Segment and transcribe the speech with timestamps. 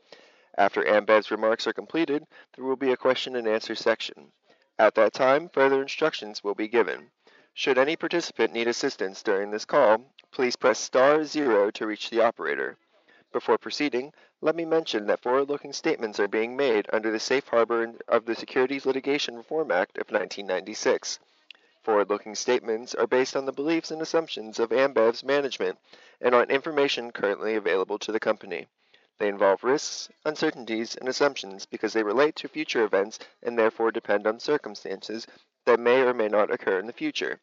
[0.56, 4.32] After Ambev's remarks are completed, there will be a question and answer section.
[4.78, 7.10] At that time, further instructions will be given.
[7.52, 12.20] Should any participant need assistance during this call, please press star zero to reach the
[12.20, 12.76] operator.
[13.32, 17.92] Before proceeding, let me mention that forward-looking statements are being made under the safe harbor
[18.06, 21.18] of the Securities Litigation Reform Act of 1996.
[21.88, 25.78] Forward-looking statements are based on the beliefs and assumptions of Ambev's management
[26.20, 28.66] and on information currently available to the company.
[29.16, 34.26] They involve risks, uncertainties, and assumptions because they relate to future events and therefore depend
[34.26, 35.26] on circumstances
[35.64, 37.40] that may or may not occur in the future.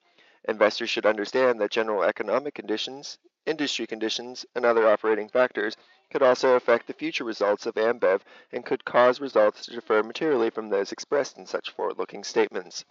[0.47, 5.75] Investors should understand that general economic conditions, industry conditions, and other operating factors
[6.11, 8.21] could also affect the future results of Ambev
[8.51, 12.85] and could cause results to differ materially from those expressed in such forward-looking statements.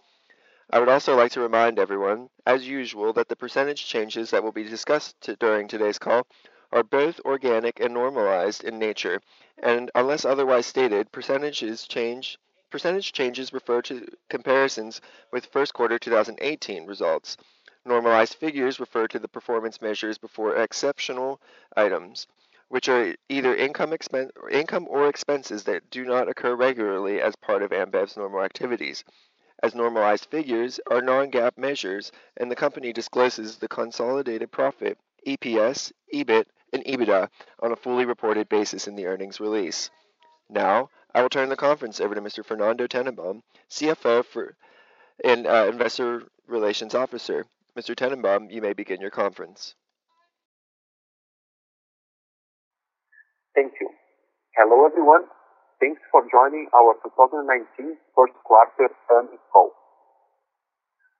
[0.71, 4.51] I would also like to remind everyone, as usual, that the percentage changes that will
[4.51, 6.25] be discussed during today's call
[6.71, 9.21] are both organic and normalized in nature,
[9.59, 17.37] and unless otherwise stated, percentage changes refer to comparisons with first quarter 2018 results.
[17.85, 21.39] Normalized figures refer to the performance measures before exceptional
[21.77, 22.25] items,
[22.69, 23.93] which are either income
[24.49, 29.03] income or expenses that do not occur regularly as part of Ambev's normal activities
[29.63, 34.97] as normalized figures are non-GAAP measures, and the company discloses the consolidated profit,
[35.27, 37.29] EPS, EBIT, and EBITDA
[37.61, 39.89] on a fully reported basis in the earnings release.
[40.49, 42.45] Now, I will turn the conference over to Mr.
[42.45, 44.55] Fernando Tennenbaum, CFO for,
[45.23, 47.45] and uh, Investor Relations Officer.
[47.77, 47.95] Mr.
[47.95, 49.75] Tennenbaum, you may begin your conference.
[53.55, 53.89] Thank you.
[54.57, 55.23] Hello, everyone.
[55.85, 57.45] Thanks for joining our 2019
[58.17, 59.69] first quarter earnings call.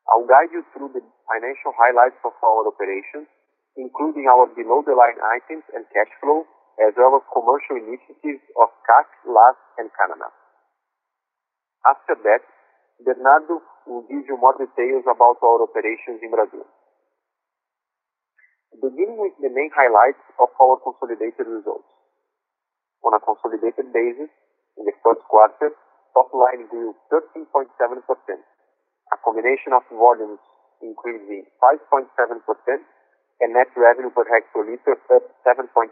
[0.09, 3.29] I'll guide you through the financial highlights of our operations,
[3.77, 6.49] including our below-the-line items and cash flow,
[6.81, 10.33] as well as commercial initiatives of CAC, LAS, and Canada.
[11.85, 12.41] After that,
[13.05, 16.65] Bernardo will give you more details about our operations in Brazil.
[18.81, 21.85] Beginning with the main highlights of our consolidated results.
[23.05, 24.33] On a consolidated basis,
[24.77, 25.71] in the first quarter,
[26.13, 30.39] top line grew 13.7%, a combination of volumes
[30.81, 32.07] increasing 5.7%
[33.41, 35.91] and net revenue per hectoliter up 7.5%.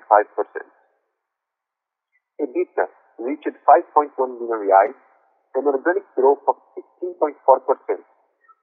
[2.41, 2.85] EBITDA
[3.19, 4.97] reached 5.1 billion reais,
[5.55, 7.35] an organic growth of 16.4%,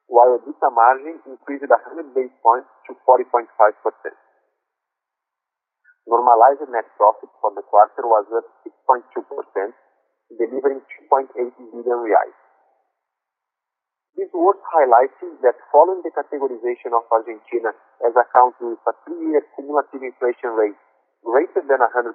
[0.08, 3.46] while EBITDA margin increased 100 basis points to 40.5%.
[6.08, 9.72] Normalized net profit for the quarter was up 6.2%,
[10.38, 10.80] delivering
[11.10, 12.36] 2.8 billion reais.
[14.18, 17.72] It is worth highlighting that following the categorization of Argentina
[18.04, 20.78] as a country with a three-year cumulative inflation rate
[21.24, 22.14] greater than 100%,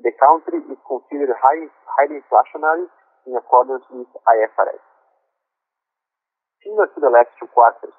[0.00, 1.64] the country is considered high,
[1.96, 2.86] highly inflationary
[3.26, 4.82] in accordance with IFRS.
[6.64, 7.94] Similar to the last two quarters,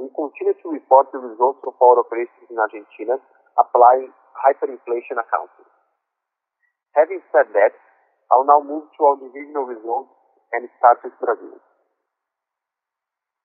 [0.00, 3.22] we continue to report the results of our operations in Argentina
[3.58, 5.68] applying hyperinflation accounting.
[6.96, 7.72] Having said that,
[8.32, 10.08] I'll now move to our divisional results
[10.56, 11.60] and start with Brazil.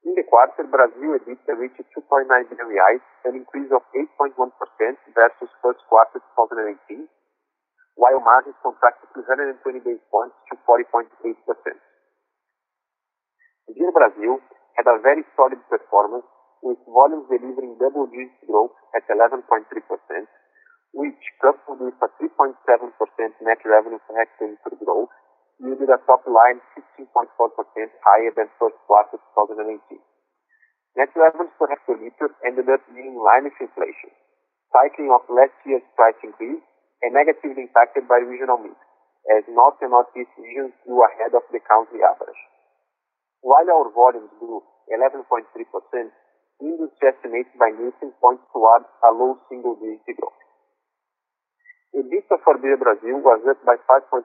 [0.07, 4.31] In the quarter, Brazil EBITDA reached 2.9 billion reais, an increase of 8.1%
[5.11, 7.03] versus first quarter 2018,
[7.99, 11.11] while margins contracted 220 basis points to 40.8%.
[13.67, 14.39] Beer Brazil
[14.79, 16.23] had a very solid performance,
[16.63, 19.43] with volumes delivering double-digit growth at 11.3%,
[20.97, 22.57] which coupled with a 3.7%
[23.45, 25.13] net revenue per hectoliter growth,
[25.61, 27.29] yielded a top line 16.4%
[28.01, 29.77] higher than first quarter 2018.
[30.97, 34.09] Net revenues per hectoliter ended up being in line with inflation,
[34.73, 36.65] cycling off last year's price increase
[37.05, 38.73] and negatively impacted by regional mix,
[39.37, 42.41] as North and Northeast regions grew ahead of the country average.
[43.45, 45.45] While our volumes grew 11.3%,
[46.57, 50.46] industry estimates by Nielsen point towards a low single-digit growth.
[51.97, 54.21] EBITDA for Beer Brazil was up by 5.4%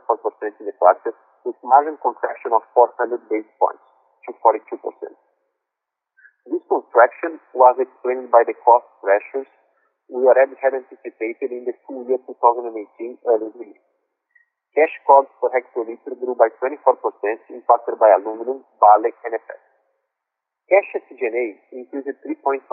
[0.61, 1.17] in the quarter,
[1.49, 3.81] with margin contraction of 400 basis points
[4.29, 4.77] to 42%.
[6.53, 9.49] This contraction was explained by the cost pressures
[10.13, 12.77] we already had anticipated in the full year 2018
[13.25, 13.81] early release.
[14.77, 16.77] Cash costs per hectoliter grew by 24%,
[17.57, 19.61] impacted by aluminum, barley, and FX.
[20.69, 22.69] Cash SG&A increased 3.1%,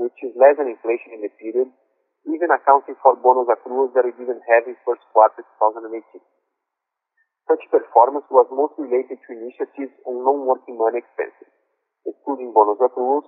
[0.00, 1.68] which is less than inflation in the period,
[2.26, 6.22] even accounting for bonus accruals that we didn't have in first quarter 2018.
[7.50, 11.50] Such performance was mostly related to initiatives on non-working money expenses.
[12.06, 13.26] Excluding bonus accruals,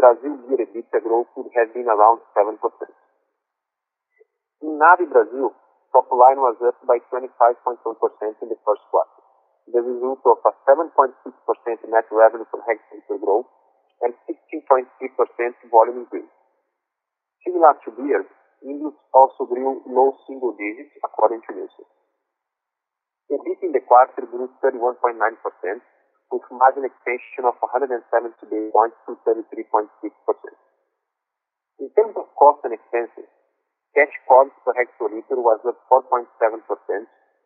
[0.00, 2.56] Brazil beer EBITDA growth would have been around 7%.
[4.64, 5.52] In NAB Brazil,
[5.92, 9.20] top line was up by 25.1% in the first quarter,
[9.68, 11.12] the result of a 7.6%
[11.92, 13.48] net revenue per hectoliter growth
[14.00, 14.88] and 16.3%
[15.68, 16.32] volume increase.
[17.44, 18.22] Similar to beer,
[18.60, 21.88] Indus also grew low single digits according to Nielsen.
[23.32, 25.16] EBIT in the quarter grew 31.9%,
[26.30, 28.04] with margin expansion of 170
[28.44, 29.88] basis points to 33.6%.
[31.80, 33.30] In terms of cost and expenses,
[33.96, 36.28] cash COGS per hectoliter was up 4.7%,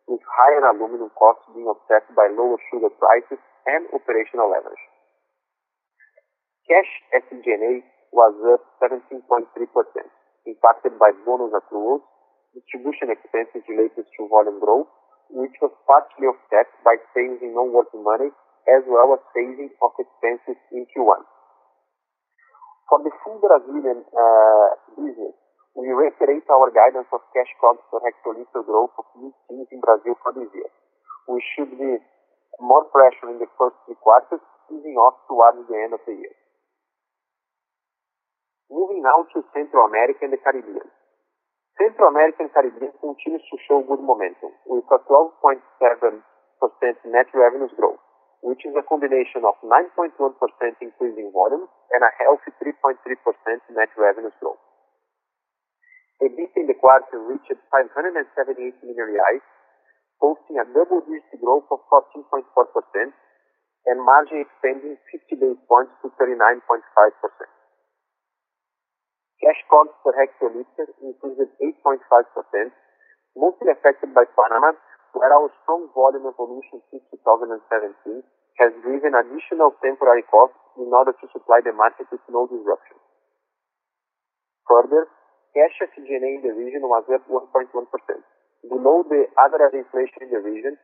[0.09, 4.85] with higher aluminum costs being offset by lower sugar prices and operational leverage.
[6.69, 9.27] Cash SG&A was up 17.3%,
[10.47, 12.07] impacted by bonus accruals,
[12.55, 14.87] distribution expenses related to volume growth,
[15.35, 18.31] which was partially offset by savings in non-working money,
[18.71, 21.27] as well as savings of expenses in Q1.
[22.87, 25.35] For the full Brazilian uh, business,
[25.75, 30.31] we reiterate our guidance of cash COGS per hectoliter growth of mid-teens in Brazil for
[30.31, 30.71] this year.
[31.27, 31.99] We should be
[32.63, 36.35] more pressure in the first three quarters, easing off towards the end of the year.
[38.75, 40.83] Moving now to Central America and the Caribbean.
[41.79, 45.63] Central America and Caribbean continues to show good momentum, with a 12.7%
[47.07, 48.03] net revenues growth,
[48.43, 50.19] which is a combination of 9.1%
[50.83, 52.99] increase in volume and a healthy 3.3%
[53.79, 54.59] net revenues growth.
[56.19, 59.47] EBIT in the quarter reached 578 million reais,
[60.19, 62.43] posting a double-digit growth of 14.4%
[63.87, 67.54] and margin expanding 50 basis points to 39.5%.
[69.43, 72.71] Cash COGS per hectoliter increased 8.5%,
[73.37, 74.73] mostly affected by Panama,
[75.15, 78.23] where our strong volume evolution since 2017
[78.63, 82.99] has driven additional temporary costs in order to supply the market with no disruption.
[84.67, 85.07] Further,
[85.55, 87.71] cash SG&A in the region was up 1.1%,
[88.71, 90.79] below the average inflation in the region,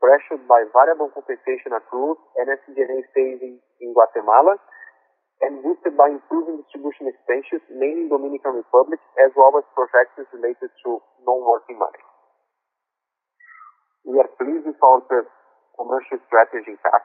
[0.00, 4.58] pressured by variable compensation accruals and SG&A savings in Guatemala,
[5.44, 10.72] and boosted by improving distribution expenses, mainly in Dominican Republic, as well as projects related
[10.84, 10.90] to
[11.28, 12.02] non-working money.
[14.06, 15.02] We are pleased with our
[15.76, 17.04] commercial strategy in CAC,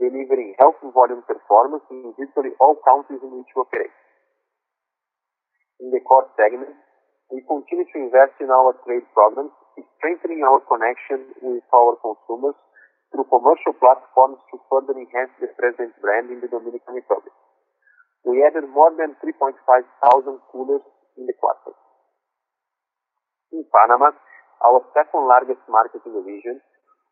[0.00, 3.94] delivering healthy volume performance in virtually all countries in which we operate.
[5.78, 6.74] In the core segment,
[7.30, 9.54] we continue to invest in our trade programs,
[9.98, 12.58] strengthening our connection with our consumers
[13.12, 17.32] through commercial platforms to further enhance the Presidente brand in the Dominican Republic.
[18.22, 19.58] We added more than 3,500
[20.54, 20.84] coolers
[21.18, 21.74] in the quarter.
[23.50, 24.14] In Panama,
[24.62, 26.62] our second largest market in the region,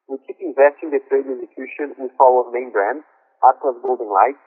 [0.07, 3.03] we keep investing the trade execution with our main brands,
[3.43, 4.39] Atlas Golden Light,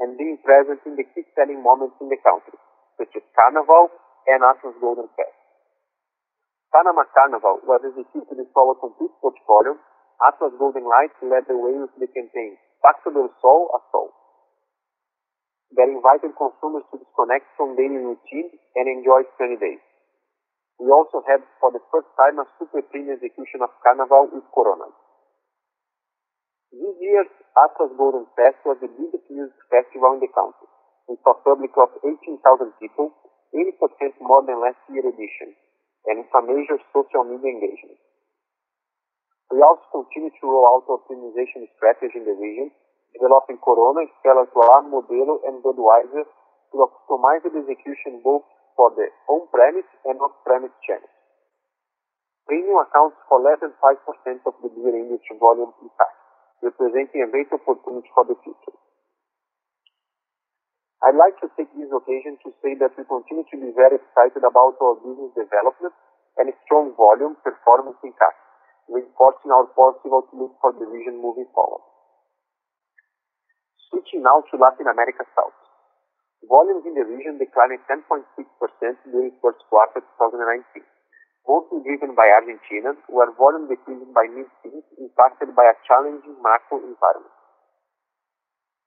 [0.00, 2.56] and being present in the key selling moments in the country,
[2.96, 3.92] such as Carnival
[4.28, 5.38] and Atlas Golden Fest.
[6.72, 9.76] Panama Carnival was executed with our complete portfolio.
[10.24, 14.12] Atlas Golden Light led the way with the campaign Pacto del Sol a Sol,
[15.76, 19.82] that invited consumers to disconnect from daily routine and enjoy sunny days.
[20.78, 24.88] We also had, for the first time, a super premium execution of Carnival with Corona.
[26.70, 30.68] This year's Atlas Golden Fest was the biggest music festival in the country,
[31.10, 32.38] with a public of 18,000
[32.78, 33.10] people,
[33.50, 35.56] 80% more than last year's edition,
[36.06, 37.98] and with a major social media engagement.
[39.50, 42.70] We also continue to roll out optimization strategy in the region,
[43.14, 48.44] developing Corona, Stella Artois, Modelo, and Budweiser to optimize the execution both
[48.76, 51.12] for the on-premise and off-premise channels.
[52.46, 54.00] Premium accounts for less than 5%
[54.48, 56.16] of the beer industry volume impact,
[56.64, 58.76] representing a great opportunity for the future.
[61.04, 64.42] I'd like to take this occasion to say that we continue to be very excited
[64.42, 65.94] about our business development
[66.38, 68.34] and strong volume performance in CAC,
[68.90, 71.82] reinforcing our positive outlook for the region moving forward.
[73.88, 75.56] Switching now to Latin America South.
[76.44, 78.22] Volumes in the region declined 10.6%
[79.10, 80.84] during first quarter 2019,
[81.48, 87.34] mostly driven by Argentina, where volume decreased by mid-teens, impacted by a challenging macro environment.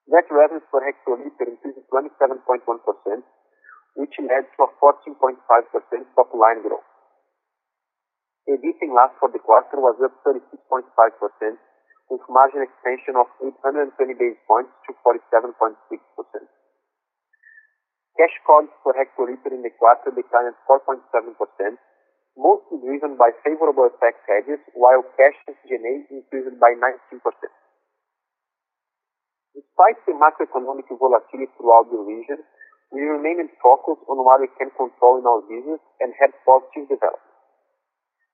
[0.08, 2.62] Net revenues per hectoliter increased 27.1%,
[3.98, 5.42] which led to a 14.5%
[6.16, 6.88] top line growth.
[8.50, 11.58] EBIT in LAS for the quarter was up 36.5%,
[12.12, 15.80] with margin expansion of 820 basis points to 47.6%.
[18.20, 21.00] Cash COGS per hectoliter in the quarter declined 4.7%,
[22.36, 27.24] mostly driven by favorable FX hedges, while cash SG&A increased by 19%.
[29.56, 32.44] Despite the macroeconomic volatility throughout the region,
[32.92, 37.40] we remained focused on what we can control in our business and had positive developments.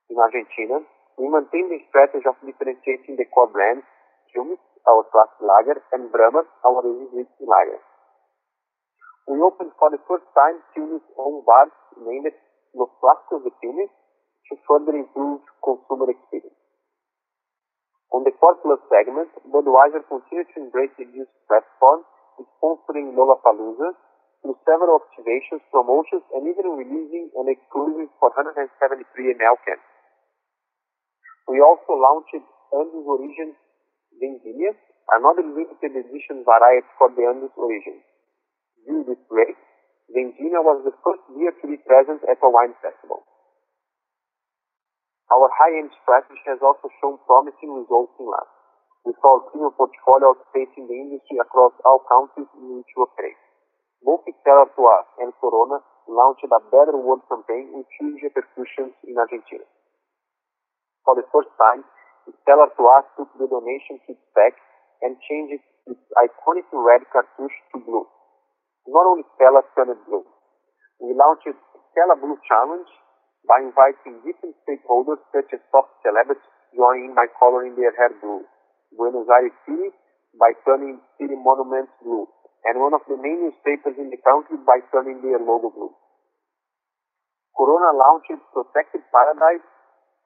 [0.10, 0.82] In Argentina,
[1.18, 3.82] we maintained the strategy of differentiating the core brands,
[4.30, 7.82] Quilmes, our classic lager, and Brahma, our easy-drinking lager.
[9.26, 12.32] We opened for the first time Quilmes' own bars named
[12.78, 13.90] Los Clásicos de Quilmes
[14.48, 16.56] to further improve consumer experience.
[18.14, 22.06] On the core plus segment, Budweiser continued to embrace the youth platform,
[22.62, 23.98] sponsoring Lollapalooza
[24.46, 29.82] through several activations, promotions, and even releasing an exclusive 473 ml can.
[31.48, 33.56] We also launched Andes Origen
[34.20, 34.75] Vendimia,
[35.16, 38.04] another limited edition variety for the Andes Origen.
[38.84, 39.56] Viewed this way,
[40.12, 43.24] Vendimia was the first beer to be present at a wine festival.
[45.32, 48.48] Our high-end strategy has also shown promising results in LAS,
[49.08, 53.39] with our premium portfolio outpacing the industry across all countries in which we operate.
[54.04, 55.80] Both Stella Artois and Corona
[56.12, 59.63] launched a Better World campaign with huge repercussions in Argentina.
[61.08, 61.88] For the first time,
[62.44, 64.60] Stella Artois took the donation kit back
[65.00, 68.04] and changed its iconic red cartouche to blue.
[68.92, 70.28] Not only Stella turned blue.
[71.00, 72.92] We launched Stella Blue Challenge
[73.48, 76.44] by inviting different stakeholders such as top celebrities
[76.76, 78.44] joining by coloring their hair blue,
[78.92, 79.96] Buenos Aires City
[80.36, 82.28] by turning city monuments blue,
[82.68, 85.96] and one of the main newspapers in the country by turning their logo blue.
[87.56, 89.64] Corona launched Protected Paradise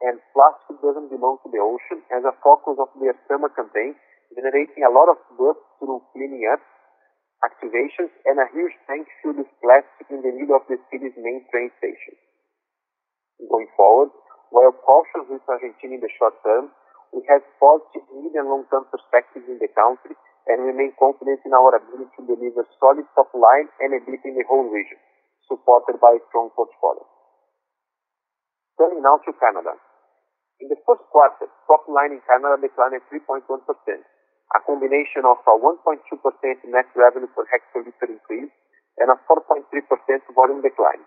[0.01, 3.93] and Plastic Doesn't Belong to the Ocean as a focus of their summer campaign,
[4.33, 6.61] generating a lot of buzz through cleaning up
[7.45, 11.41] activations and a huge tank filled with plastic in the middle of the city's main
[11.49, 12.13] train station.
[13.49, 14.13] Going forward,
[14.53, 16.69] while cautious with Argentina in the short term,
[17.13, 20.15] we have positive mid and long-term perspectives in the country
[20.47, 24.45] and remain confident in our ability to deliver solid top line and EBIT in the
[24.47, 24.97] whole region,
[25.49, 27.05] supported by a strong portfolio.
[28.77, 29.77] Turning now to Canada.
[30.61, 36.05] In the first quarter, top line in Canada declined 3.1%, a combination of a 1.2%
[36.69, 38.53] net revenue per hectoliter increase
[39.01, 39.65] and a 4.3%
[40.37, 41.01] volume decline,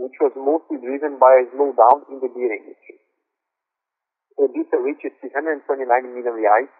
[0.00, 2.96] which was mostly driven by a slowdown in the beer industry.
[4.40, 6.72] EBIT reached 329 million reais,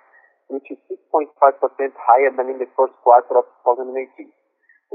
[0.48, 4.32] which is 6.5% higher than in the first quarter of 2018,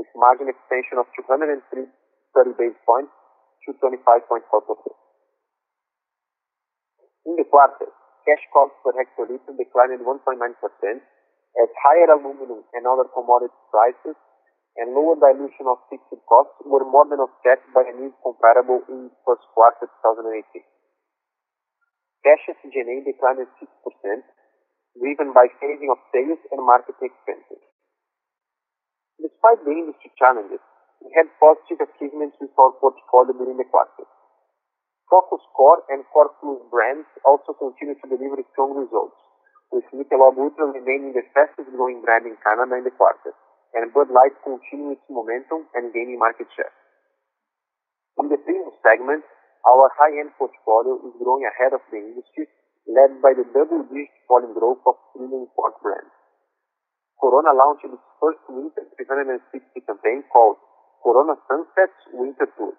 [0.02, 1.94] with margin expansion of 230
[2.58, 3.14] basis points
[3.70, 5.09] to 25.4%.
[7.30, 7.86] In the quarter,
[8.26, 10.42] cash COGS per hectoliter declined 1.9%
[11.62, 14.18] as higher aluminum and other commodity prices
[14.82, 19.14] and lower dilution of fixed costs were more than offset by an easy comparable in
[19.30, 20.42] first quarter 2018.
[22.26, 23.62] Cash SG&A declined 6%,
[24.98, 27.62] driven by phasing of sales and marketing expenses.
[29.22, 30.66] Despite the industry challenges,
[30.98, 34.10] we had positive achievements with our portfolio during the quarter.
[35.10, 39.18] Focus Core and Core Plus brands also continue to deliver strong results,
[39.74, 43.34] with Michelob ULTRA remaining the fastest growing brand in Canada in the quarter,
[43.74, 46.70] and Bud Light continuing its momentum and gaining market share.
[48.22, 49.26] In the premium segment,
[49.66, 52.46] our high-end portfolio is growing ahead of the industry,
[52.86, 56.14] led by the double-digit volume growth of premium import brands.
[57.18, 59.42] Corona launched its first winter 360
[59.90, 60.62] campaign called
[61.02, 62.78] Corona Sunsets Winter Tour.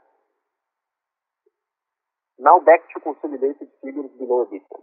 [2.41, 4.81] Now back to consolidated figures below EBITDA.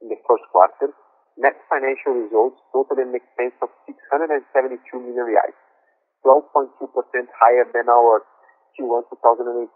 [0.00, 0.96] In the first quarter,
[1.36, 5.52] net financial results totaled an expense of 672 million reais,
[6.24, 6.72] 12.2%
[7.36, 8.24] higher than our
[8.72, 9.68] Q1 2018.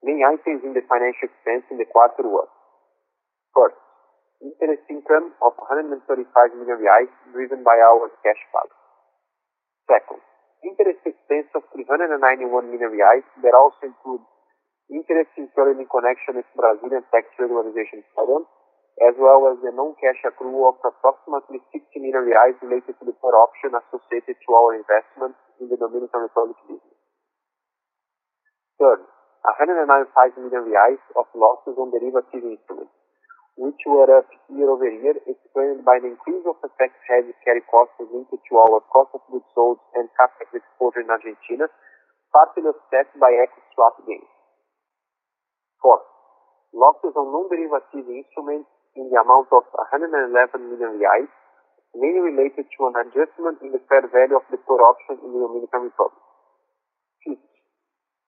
[0.00, 2.48] Main items in the financial expense in the quarter were,
[3.52, 3.76] first,
[4.40, 6.08] interest income of 135
[6.56, 8.80] million reais driven by our cash balance.
[9.92, 10.24] Second,
[10.64, 14.24] interest expense of 391 million reais that also include
[14.92, 18.44] interest incurred in connection with Brazilian tax regularization program,
[19.02, 23.34] as well as the non-cash accrual of approximately 60 million reais related to the put
[23.34, 26.98] option associated to our investment in the Dominican Republic business.
[28.78, 29.02] Third,
[29.58, 32.94] 195 million reais of losses on derivative instruments,
[33.56, 38.54] which were up year-over-year, explained by the increase of FX hedge carry costs linked to
[38.58, 41.66] our cost of goods sold and CapEx exposure in Argentina,
[42.34, 44.33] partly offset by equity swap gains.
[45.84, 46.08] Fourth,
[46.72, 50.32] losses on non-derivative instruments in the amount of 111
[50.72, 51.28] million reais,
[51.92, 55.40] mainly related to an adjustment in the fair value of the put option in the
[55.44, 56.24] Dominican Republic.
[57.20, 57.44] Fifth,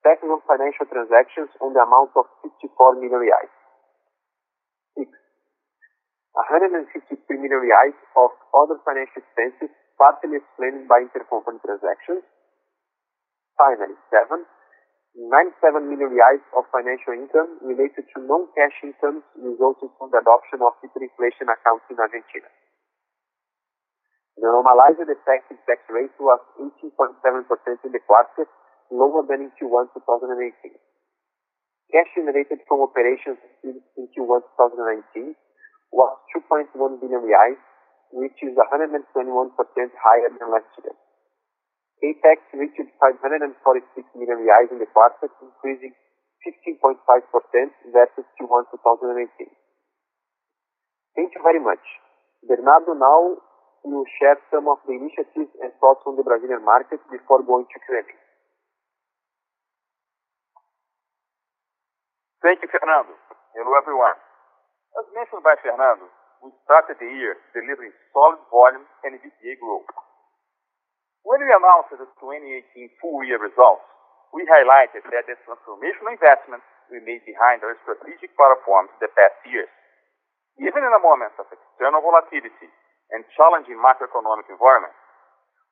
[0.05, 3.51] on financial transactions on the amount of 54 million reais.
[5.01, 5.17] Sixth,
[6.37, 12.21] 153 million reais of other financial expenses, partly explained by intercompany transactions.
[13.57, 14.45] Finally, seven,
[15.17, 20.77] 97 million reais of financial income related to non-cash incomes resulting from the adoption of
[20.85, 22.49] hyperinflation accounting in Argentina.
[24.37, 28.45] The normalized effective tax rate was 18.7% in the quarter,
[28.93, 30.77] lower than in Q1 2018.
[31.97, 33.81] Cash generated from operations in
[34.13, 34.45] Q1
[35.17, 35.33] 2019
[35.97, 37.57] was 2.1 billion reais,
[38.13, 40.93] which is 121% higher than last year.
[42.03, 43.57] CapEx reached 546
[44.21, 45.97] million reais in the quarter, increasing
[46.45, 47.01] 15.5%
[47.93, 49.49] versus Q1 2018.
[51.17, 51.81] Thank you very much.
[52.45, 53.41] Bernardo now
[53.83, 57.79] will share some of the initiatives and thoughts on the Brazilian market before going to
[57.89, 58.05] Q&A.
[62.45, 63.17] Thank you, Fernando.
[63.57, 64.21] Hello, everyone.
[65.01, 66.07] As mentioned by Fernando,
[66.45, 70.06] we started the year delivering solid volume and EBITDA growth.
[71.27, 73.83] When we announced the 2018 full year results,
[74.31, 79.67] we highlighted that the transformational investments we made behind our strategic platforms the past years,
[80.63, 82.71] even in a moment of external volatility
[83.11, 84.95] and challenging macroeconomic environment,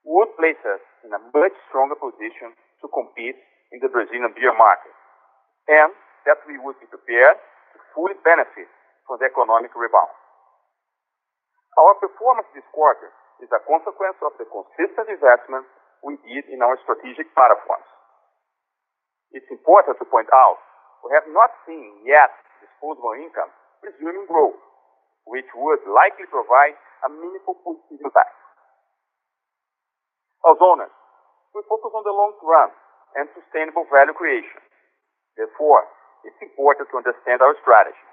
[0.03, 2.51] would place us in a much stronger position
[2.83, 3.39] to compete
[3.71, 4.91] in the Brazilian beer market,
[5.71, 5.95] and
[6.27, 8.67] that we would be prepared to fully benefit
[9.07, 10.19] from the economic rebound.
[11.79, 15.67] Our performance this quarter is a consequence of the consistent investment
[16.05, 17.89] we did in our strategic platforms.
[19.35, 20.59] It's important to point out
[21.03, 22.31] we have not seen yet
[22.63, 23.51] disposable income
[23.83, 24.57] resuming growth,
[25.29, 28.33] which would likely provide a meaningful positive impact.
[30.45, 30.93] As owners,
[31.53, 32.71] we focus on the long run
[33.17, 34.61] and sustainable value creation.
[35.37, 35.89] Therefore,
[36.25, 38.07] it's important to understand our strategy.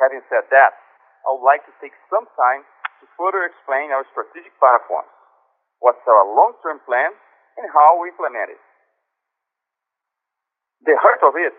[0.00, 0.72] Having said that,
[1.24, 2.64] I would like to take some time
[3.04, 5.12] to further explain our strategic platforms,
[5.84, 7.12] what's our long-term plan,
[7.60, 8.62] and how we implement it.
[10.88, 11.52] The heart of it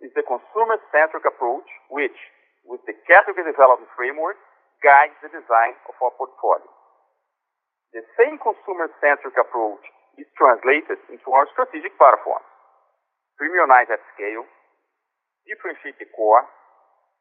[0.00, 2.16] is the consumer-centric approach, which,
[2.64, 4.40] with the category development framework,
[4.80, 6.64] guides the design of our portfolio.
[7.92, 9.84] The same consumer-centric approach
[10.16, 12.48] is translated into our strategic platforms.
[13.36, 14.48] Premiumize at scale,
[15.44, 16.48] differentiate the core,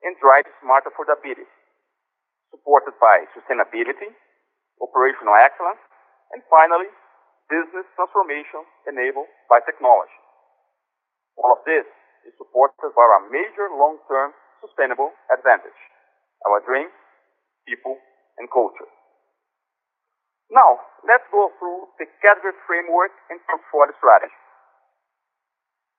[0.04, 1.48] and drive smart affordability
[2.56, 4.16] supported by sustainability,
[4.80, 5.84] operational excellence,
[6.32, 6.88] and finally,
[7.52, 10.16] business transformation enabled by technology.
[11.36, 11.84] All of this
[12.24, 14.32] is supported by our major long-term
[14.64, 15.78] sustainable advantage,
[16.48, 16.88] our dream,
[17.68, 18.00] people,
[18.40, 18.88] and culture.
[20.50, 24.40] Now, let's go through the category framework and portfolio strategy.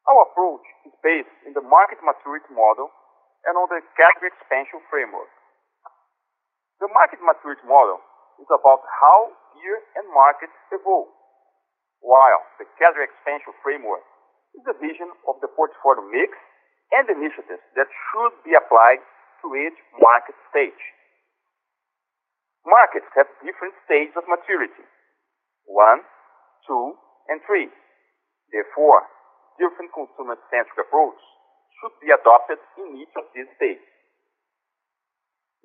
[0.08, 2.90] Our approach is based in the market maturity model
[3.44, 5.30] and on the category expansion framework.
[6.80, 8.04] The market maturity model
[8.36, 11.08] is about how beer and markets evolve,
[12.04, 14.04] while the category expansion framework
[14.52, 16.36] is the vision of the portfolio mix
[16.92, 19.00] and initiatives that should be applied
[19.40, 20.82] to each market stage.
[22.66, 24.84] Markets have different stages of maturity,
[25.64, 26.04] one,
[26.66, 26.98] two,
[27.32, 27.70] and three.
[28.52, 29.06] Therefore,
[29.56, 31.20] different consumer-centric approach
[31.80, 33.95] should be adopted in each of these stages.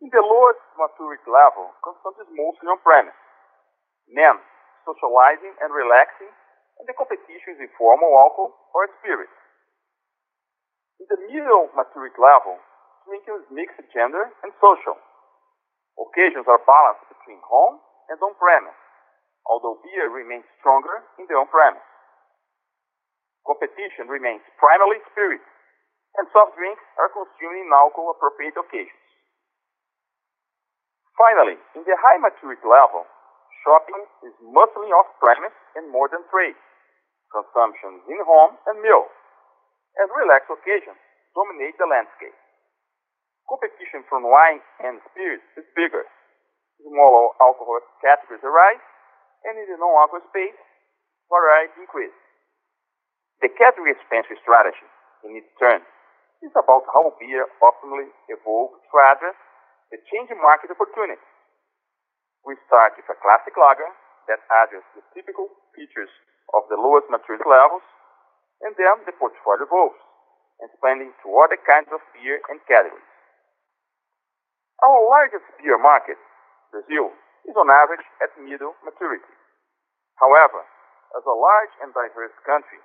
[0.02, 3.18] In the lowest maturity level, consumption is mostly on-premise.
[4.10, 4.42] Men
[4.82, 6.34] socializing and relaxing,
[6.82, 9.38] and the competition is informal alcohol or spirits.
[10.98, 12.58] In the middle maturity level,
[13.06, 14.98] drinking is mixed gender and social.
[16.02, 17.78] Occasions are balanced between home
[18.10, 18.82] and on-premise,
[19.46, 21.86] although beer remains stronger in the on-premise.
[23.46, 25.46] Competition remains primarily spirits,
[26.18, 29.01] and soft drinks are consumed in alcohol-appropriate occasions.
[31.18, 33.06] Finally, in the high maturity level,
[33.64, 36.58] shopping is mostly off-premise and modern trade.
[37.32, 39.08] Consumption in home and meal,
[40.00, 41.00] and relaxed occasions
[41.32, 42.36] dominate the landscape.
[43.48, 46.04] Competition from wine and spirits is bigger.
[46.84, 48.84] Smaller alcohol categories arise,
[49.48, 50.60] and in the non-alcohol space,
[51.32, 52.16] variety increase.
[53.40, 54.88] The category expansion strategy,
[55.24, 55.82] in its turn,
[56.44, 59.38] is about how beer optimally evolves to address
[59.92, 61.22] the changing market opportunity.
[62.48, 63.92] We start with a classic lager
[64.32, 66.10] that addresses the typical features
[66.56, 67.84] of the lowest maturity levels,
[68.64, 70.00] and then the portfolio evolves,
[70.64, 73.12] expanding to other kinds of beer and categories.
[74.82, 76.18] Our largest beer market,
[76.72, 77.14] Brazil,
[77.46, 79.36] is on average at middle maturity.
[80.18, 80.66] However,
[81.18, 82.80] as a large and diverse country,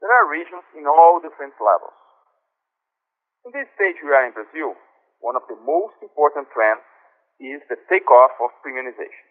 [0.00, 1.96] there are regions in all different levels.
[3.44, 4.78] In this stage we are in Brazil,
[5.22, 6.82] one of the most important trends
[7.38, 9.26] is the takeoff of premiumization.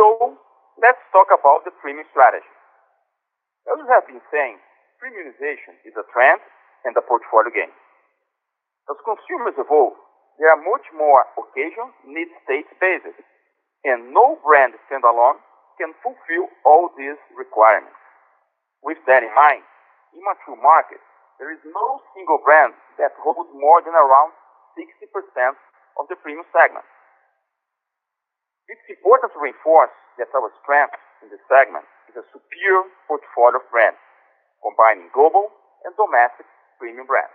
[0.00, 0.34] So,
[0.80, 2.48] let's talk about the premium strategy.
[3.68, 4.58] As we have been saying,
[4.98, 6.40] premiumization is a trend
[6.88, 7.72] and a portfolio game.
[8.90, 9.96] As consumers evolve,
[10.40, 13.16] there are much more occasion need state based,
[13.84, 15.38] and no brand standalone
[15.78, 17.96] can fulfill all these requirements.
[18.82, 19.64] With that in mind,
[20.12, 21.06] in mature markets,
[21.38, 24.32] there is no single brand that holds more than around
[24.78, 25.10] 60%
[25.98, 26.86] of the premium segment.
[28.70, 33.66] It's important to reinforce that our strength in this segment is a superior portfolio of
[33.68, 34.00] brands,
[34.62, 35.50] combining global
[35.84, 36.46] and domestic
[36.78, 37.34] premium brands.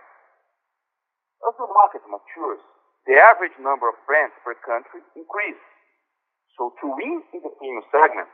[1.46, 2.60] As the market matures,
[3.08, 5.64] the average number of brands per country increases.
[6.58, 8.28] So to win in the premium segment,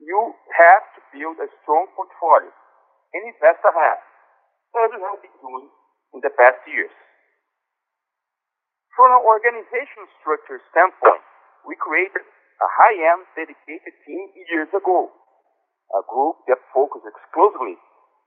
[0.00, 2.48] you have to build a strong portfolio
[3.12, 3.98] and invest ahead,
[4.74, 5.68] we have been doing
[6.14, 6.92] in the past years.
[8.94, 11.22] From an organizational structure standpoint,
[11.66, 12.26] we created
[12.58, 15.10] a high-end dedicated team years ago,
[15.94, 17.78] a group that focused exclusively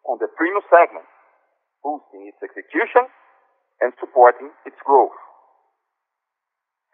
[0.08, 1.06] on the premium segment,
[1.84, 3.12] boosting its execution
[3.84, 5.16] and supporting its growth.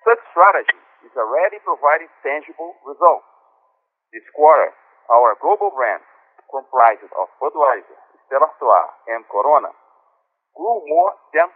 [0.02, 3.28] Such strategy is already providing tangible results.
[4.10, 4.74] This quarter,
[5.12, 6.02] our global brand
[6.50, 9.72] comprised of Budweiser, Artois, and Corona,
[10.52, 11.48] grew more than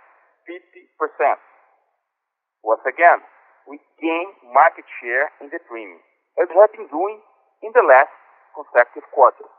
[0.47, 1.35] 50%.
[2.63, 3.19] Once again,
[3.67, 5.99] we gained market share in the premium,
[6.39, 7.19] as we have been doing
[7.65, 8.13] in the last
[8.55, 9.51] consecutive quarters.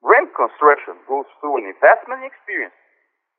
[0.00, 2.76] Brand construction goes through an investment experience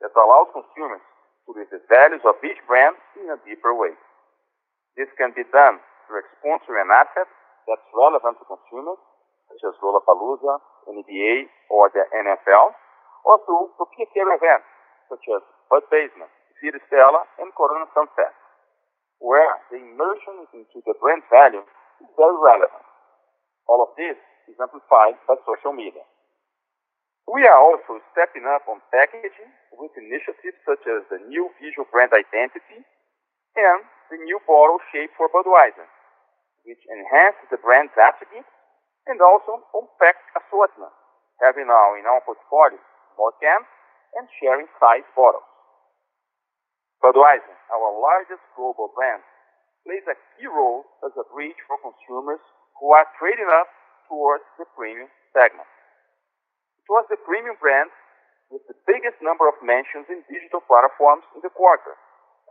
[0.01, 1.01] that allows consumers
[1.45, 3.97] to read the values of each brand in a deeper way.
[4.93, 7.29] This can be done through sponsoring an asset
[7.65, 9.01] that's relevant to consumers,
[9.49, 12.73] such as Lollapalooza, NBA, or the NFL,
[13.25, 14.67] or through proprietary events
[15.11, 16.31] such as Bud Basement,
[16.87, 18.31] Stella, and Corona Sunset,
[19.19, 21.65] where the immersion into the brand value
[21.99, 22.85] is very relevant.
[23.67, 24.15] All of this
[24.47, 26.05] is amplified by social media.
[27.25, 32.11] We are also stepping up on packaging with initiatives such as the new visual brand
[32.13, 32.83] identity
[33.57, 35.87] and the new bottle shape for Budweiser,
[36.67, 38.49] which enhances the brand's attributes
[39.07, 40.93] and also compact assortment,
[41.41, 42.79] having now in our portfolio
[43.17, 43.67] more cans
[44.17, 45.47] and sharing size bottles.
[47.01, 49.25] Budweiser, our largest global brand,
[49.81, 52.41] plays a key role as a bridge for consumers
[52.77, 53.69] who are trading up
[54.05, 55.65] towards the premium segment.
[56.77, 57.89] It was the premium brand
[58.53, 61.97] with the biggest number of mentions in digital platforms in the quarter,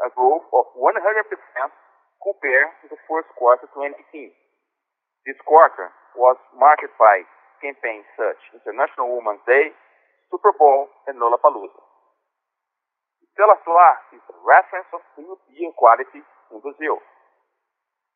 [0.02, 0.96] a growth of 100%
[2.18, 4.32] compared to the first quarter 2018.
[5.28, 7.22] This quarter was marked by
[7.60, 9.70] campaigns such as International Women's Day,
[10.30, 11.82] Super Bowl, and Lollapalooza.
[13.34, 16.98] Stella Artois is a reference of beer quality in Brazil.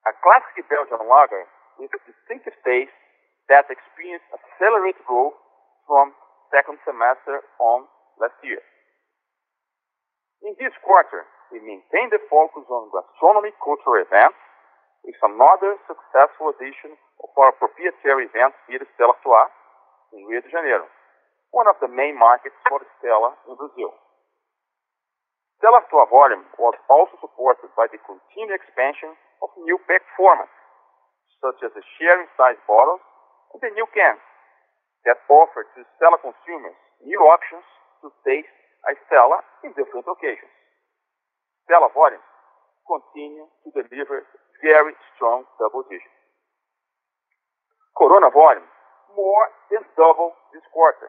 [0.04, 2.92] A classic Belgian lager with a distinctive taste
[3.48, 5.36] that experienced accelerated growth
[5.88, 6.12] from
[6.52, 7.88] second semester on
[8.20, 8.60] last year.
[10.44, 14.36] In this quarter, we maintained the focus on gastronomy cultural events
[15.04, 19.48] with another successful edition of our proprietary event here at Stella Artois
[20.14, 20.86] in Rio de Janeiro,
[21.50, 23.94] one of the main markets for Stella in Brazil.
[25.58, 30.52] Stella Artois volume was also supported by the continued expansion of new pack formats,
[31.38, 33.02] such as the sharing size bottles
[33.54, 34.22] and the new cans
[35.04, 37.64] that offer to Stella consumers new options
[38.02, 38.50] to taste
[38.88, 40.52] a Stella in different occasions.
[41.64, 42.24] Stella volumes
[42.84, 44.24] continue to deliver
[44.60, 46.13] very strong double digits.
[47.96, 48.66] Corona volume
[49.14, 51.08] more than double this quarter,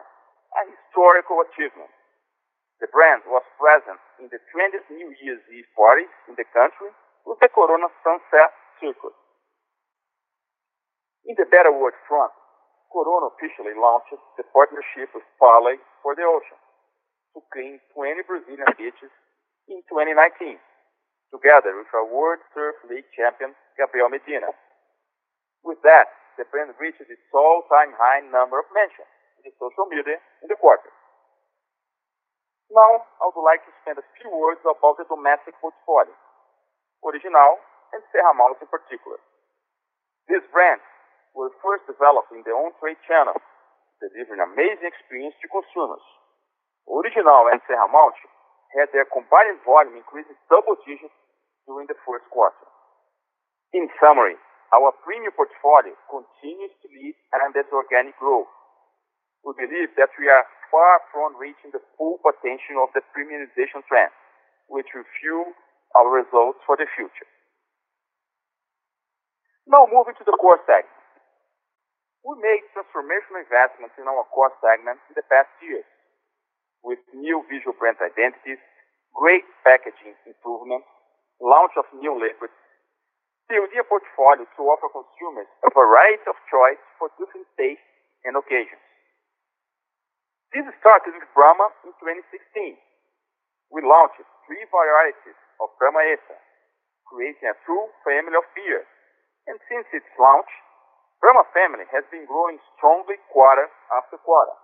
[0.54, 1.90] a historical achievement
[2.80, 6.92] the brand was present in the 20th New Year's Eve party in the country
[7.24, 9.16] with the Corona Sunset Circuit.
[11.24, 12.36] In the Better World front,
[12.92, 16.60] Corona officially launched the partnership with Parley for the Ocean
[17.32, 19.12] to clean 20 Brazilian beaches
[19.72, 20.60] in 2019,
[21.32, 24.52] together with our World Surf League champion, Gabriel Medina.
[25.64, 29.08] With that, the brand reached its all-time high number of mentions
[29.44, 30.92] in social media in the quarter.
[32.70, 36.14] Now, I would like to spend a few words about the domestic portfolio,
[37.04, 37.62] Original
[37.94, 39.22] and Serra Malte in particular.
[40.26, 40.82] These brands
[41.30, 43.38] were first developed in their own trade channel,
[44.02, 46.02] delivering amazing experience to consumers.
[46.90, 48.26] Original and Serra Malte
[48.74, 51.14] had their combined volume increasing double digits
[51.70, 52.66] during the first quarter.
[53.74, 54.34] In summary,
[54.76, 58.52] our premium portfolio continues to lead Ambev's organic growth.
[59.40, 64.12] We believe that we are far from reaching the full potential of the premiumization trend,
[64.68, 65.48] which will fuel
[65.96, 67.30] our results for the future.
[69.64, 70.92] Now moving to the core segment.
[72.26, 75.86] We made transformational investments in our core segment in the past years
[76.82, 78.60] with new visual brand identities,
[79.14, 80.90] great packaging improvements,
[81.40, 82.54] launch of new liquids,
[83.46, 87.82] building a portfolio to offer consumers a variety of choice for different tastes
[88.26, 88.82] and occasions.
[90.50, 92.78] This started with Brahma in 2016.
[93.70, 96.38] We launched three varieties of Brahma Extra,
[97.06, 98.86] creating a true family of beers.
[99.46, 100.50] And since its launch,
[101.22, 104.54] Brahma family has been growing strongly quarter after quarter.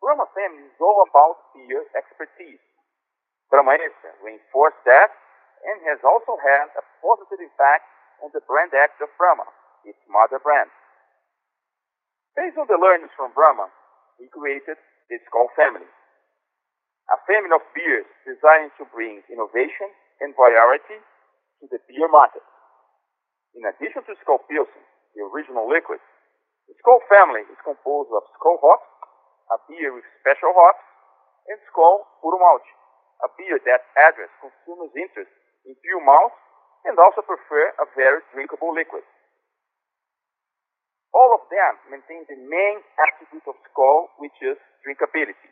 [0.00, 2.62] Brahma family is all about beer expertise.
[3.50, 5.12] Brahma Extra reinforced that
[5.64, 7.86] and has also had a positive impact
[8.22, 9.46] on the brand act of Brahma,
[9.86, 10.70] its mother brand.
[12.34, 13.70] Based on the learnings from Brahma,
[14.18, 14.78] we created
[15.10, 15.86] the Skol family,
[17.08, 19.88] a family of beers designed to bring innovation
[20.20, 21.00] and variety
[21.62, 22.44] to the beer market.
[23.56, 24.84] In addition to Skol Pilsen,
[25.16, 26.02] the original liquid,
[26.68, 28.86] the Skol family is composed of Skol Hops,
[29.48, 30.84] a beer with special hops,
[31.48, 32.68] and Skol Puro Malte,
[33.24, 35.32] a beer that addresses consumers' interest
[35.64, 36.36] in pure malt
[36.86, 39.02] and also prefer a very drinkable liquid.
[41.14, 45.50] All of them maintain the main attribute of Skol, which is drinkability.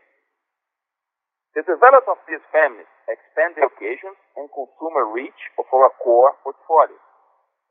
[1.56, 7.00] The development of these families expand the occasions and consumer reach of our core portfolio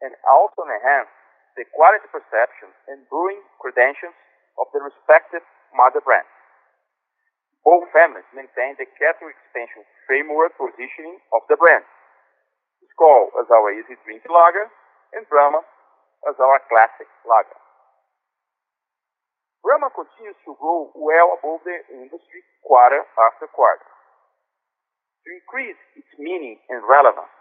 [0.02, 1.14] and also enhance
[1.54, 4.18] the quality perception and brewing credentials
[4.58, 6.28] of the respective mother brands.
[7.64, 11.86] Both families maintain the category expansion framework positioning of the brand.
[12.96, 14.72] Skol as our easy drink lager
[15.12, 15.60] and Brahma
[16.32, 17.60] as our classic lager.
[19.60, 23.84] Brahma continues to grow well above the industry quarter after quarter.
[25.26, 27.34] To increase its meaning and relevance,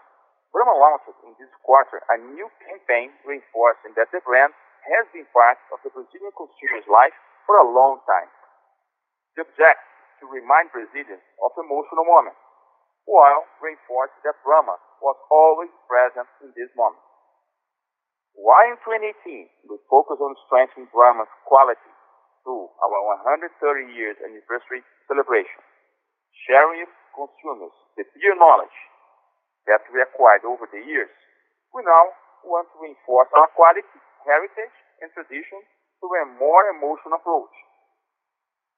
[0.51, 4.51] Brahma launched in this quarter a new campaign reinforcing that the brand
[4.89, 7.13] has been part of the Brazilian consumer's life
[7.45, 8.29] for a long time.
[9.37, 12.39] The objective to remind Brazilians of emotional moments,
[13.05, 17.05] while reinforcing that Brahma was always present in this moment.
[18.33, 21.93] While in 2018 we focus on strengthening Brahma's quality
[22.41, 23.53] through our 130
[23.93, 25.61] years anniversary celebration,
[26.49, 28.73] sharing with consumers the beer knowledge
[29.69, 31.13] that we acquired over the years,
[31.69, 32.09] we now
[32.41, 33.85] want to reinforce our quality,
[34.25, 35.61] heritage, and tradition
[36.01, 37.53] through a more emotional approach.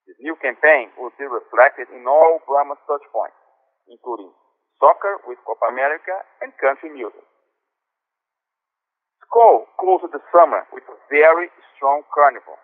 [0.03, 3.39] This new campaign will be reflected in all Brahma touchpoints,
[3.87, 4.31] including
[4.79, 7.25] soccer with Copa America and country music.
[9.27, 12.55] Skol closed the summer with a very strong carnival.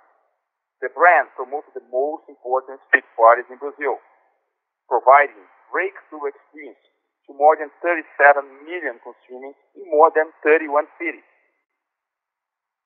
[0.80, 4.00] The brand promoted the most important street parties in Brazil,
[4.88, 6.82] providing breakthrough experience
[7.28, 11.24] to more than 37 million consumers in more than 31 cities.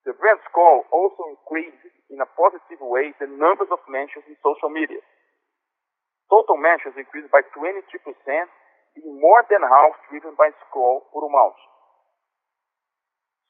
[0.06, 4.72] The brand Skol also increased in a positive way the numbers of mentions in social
[4.72, 5.04] media.
[6.32, 8.56] Total mentions increased by 23%, being
[9.04, 11.64] more than half driven by Malte.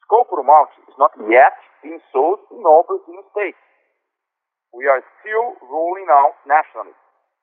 [0.04, 3.60] Skol Puro Malte is not yet being sold in all Brazilian states.
[4.72, 6.96] We are still rolling out nationally,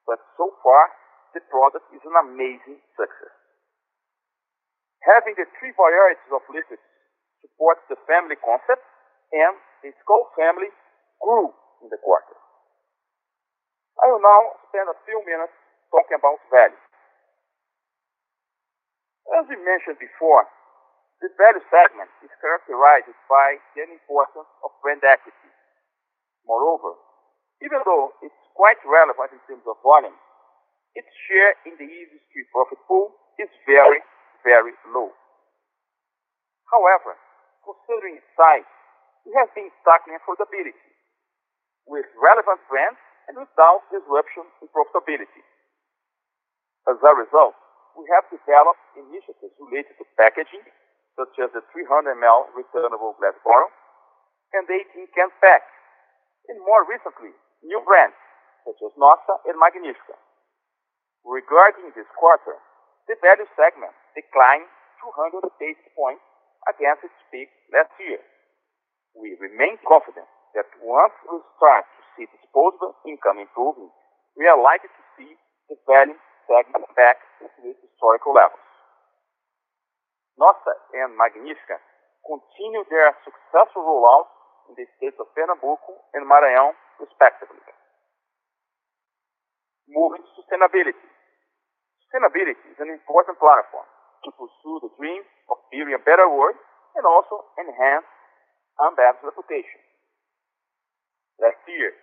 [0.06, 0.90] but so far
[1.34, 3.36] the product is an amazing success.
[5.06, 6.82] Having the three varieties of liquids
[7.42, 8.82] supports the family concept,
[9.34, 9.54] and
[9.86, 10.70] the Skol family
[11.22, 12.38] grew in the quarter.
[14.02, 15.54] I will now spend a few minutes
[15.94, 16.85] talking about value.
[19.34, 20.46] As we mentioned before,
[21.24, 25.50] the value segment is characterized by the importance of brand equity.
[26.46, 26.94] Moreover,
[27.66, 30.14] even though it's quite relevant in terms of volume,
[30.94, 34.00] its share in the industry profit pool is very,
[34.46, 35.10] very low.
[36.70, 37.18] However,
[37.66, 38.70] considering its size,
[39.26, 40.94] it has been tackling affordability
[41.90, 45.42] with relevant brands and without disruption in profitability.
[46.86, 47.58] As a result,
[47.96, 50.64] we have developed initiatives related to packaging,
[51.16, 53.72] such as the 300 ml returnable glass bottle
[54.54, 55.64] and the 18 can pack,
[56.48, 58.16] and more recently, new brands
[58.64, 60.18] such as Nossa and Magnífica.
[61.26, 62.58] Regarding this quarter,
[63.10, 64.66] the value segment declined
[65.02, 66.26] 200 basis points
[66.70, 68.22] against its peak last year.
[69.14, 70.26] We remain confident
[70.58, 73.90] that once we start to see disposable income improving,
[74.34, 75.32] we are likely to see
[75.70, 76.18] the value
[76.96, 78.62] back to its historical levels.
[80.38, 81.80] Nossa and Magnífica
[82.26, 84.28] continue their successful rollout
[84.70, 87.62] in the states of Pernambuco and Maranhão, respectively.
[89.88, 91.06] Moving to sustainability.
[92.10, 93.86] Sustainability is an important platform
[94.26, 95.22] to pursue the dream
[95.54, 96.58] of building a better world
[96.98, 98.08] and also enhance
[98.82, 99.80] Ambev's reputation.
[101.40, 101.94] Last year,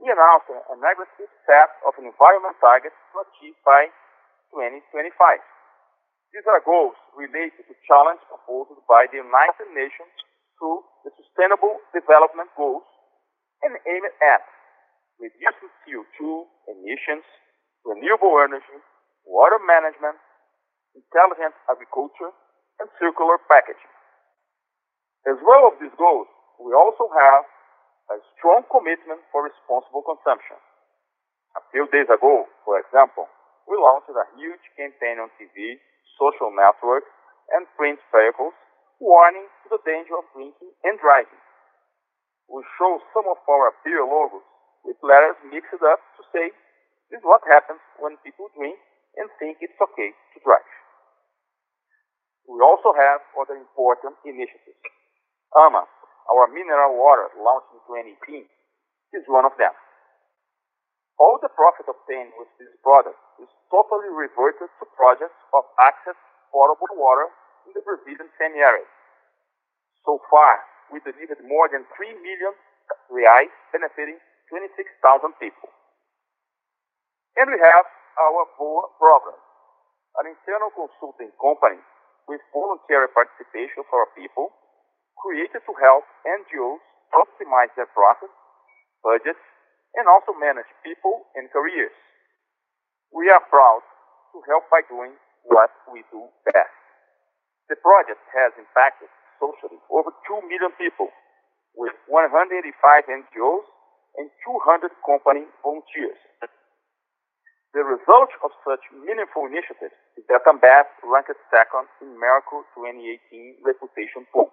[0.00, 3.92] we announced an aggressive set of environment targets to achieve by
[4.56, 5.12] 2025.
[6.32, 10.14] These are goals related to challenge proposed by the United Nations
[10.56, 12.86] through the Sustainable Development Goals
[13.60, 14.40] and aimed at
[15.20, 17.26] reducing CO2 emissions,
[17.84, 18.80] renewable energy,
[19.28, 20.16] water management,
[20.96, 22.32] intelligent agriculture,
[22.80, 23.94] and circular packaging.
[25.28, 27.44] As well as these goals, we also have
[28.10, 30.58] a strong commitment for responsible consumption.
[31.54, 33.30] A few days ago, for example,
[33.70, 35.78] we launched a huge campaign on TV,
[36.18, 37.10] social networks,
[37.54, 38.54] and print vehicles
[38.98, 41.42] warning to the danger of drinking and driving.
[42.50, 44.42] We show some of our beer logos
[44.82, 46.50] with letters mixed up to say
[47.14, 48.74] this is what happens when people drink
[49.18, 50.70] and think it's okay to drive.
[52.46, 54.82] We also have other important initiatives.
[55.54, 55.86] AMA,
[56.30, 57.80] our mineral water launched in
[58.22, 58.46] 2018,
[59.18, 59.74] is one of them.
[61.18, 66.16] All the profit obtained with this product is totally reverted to projects of access
[66.48, 67.28] potable water
[67.68, 68.88] in the Brazilian semi-arid.
[70.06, 72.54] So far, we delivered more than 3 million
[73.12, 74.16] reais benefiting
[74.48, 75.68] 26,000 people.
[77.36, 77.86] And we have
[78.18, 79.38] our VOA program,
[80.18, 81.78] an internal consulting company
[82.26, 84.50] with voluntary participation for our people,
[85.18, 86.82] created to help NGOs
[87.14, 88.34] optimize their profits,
[89.02, 89.42] budgets,
[89.98, 91.94] and also manage people and careers.
[93.10, 93.82] We are proud
[94.34, 96.70] to help by doing what we do best.
[97.66, 99.10] The project has impacted
[99.42, 101.10] socially over 2 million people
[101.74, 102.60] with 185
[103.06, 103.66] NGOs
[104.18, 106.18] and 200 company volunteers.
[107.70, 114.26] The result of such meaningful initiatives is that Ambev ranked second in Merco 2018 reputation
[114.34, 114.50] poll.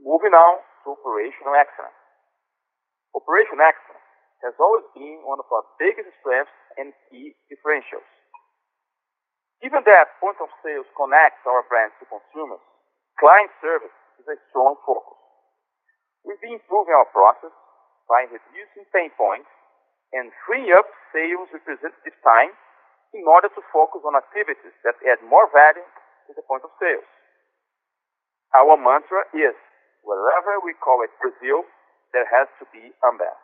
[0.00, 1.96] Moving on to operational excellence.
[3.16, 4.06] Operational excellence
[4.44, 8.04] has always been one of our biggest strengths and key differentials.
[9.64, 12.60] Given that point of sales connects our brands to consumers,
[13.16, 15.16] client service is a strong focus.
[16.28, 17.54] We've been improving our process
[18.04, 19.48] by reducing pain points
[20.12, 22.52] and freeing up sales representative time
[23.16, 25.86] in order to focus on activities that add more value
[26.28, 27.08] to the point of sales.
[28.54, 29.56] Our mantra is,
[30.06, 31.66] wherever we call it Brazil,
[32.14, 33.34] there has to be Ambev.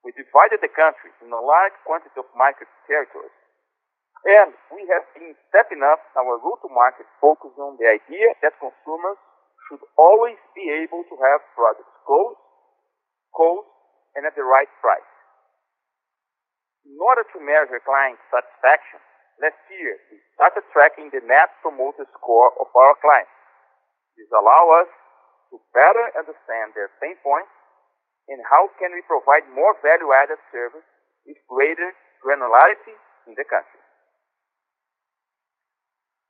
[0.00, 3.36] We divided the country in a large quantity of market territories,
[4.24, 9.20] and we have been stepping up our go-to-market focus on the idea that consumers
[9.68, 12.38] should always be able to have products close,
[13.36, 13.68] cold,
[14.16, 15.10] and at the right price.
[16.86, 19.02] In order to measure client satisfaction,
[19.42, 23.34] last year we started tracking the Net Promoter Score of our clients.
[24.14, 24.90] This allows us
[25.50, 27.52] to better understand their pain points
[28.28, 30.86] and how can we provide more value-added service
[31.26, 32.94] with greater granularity
[33.26, 33.82] in the country.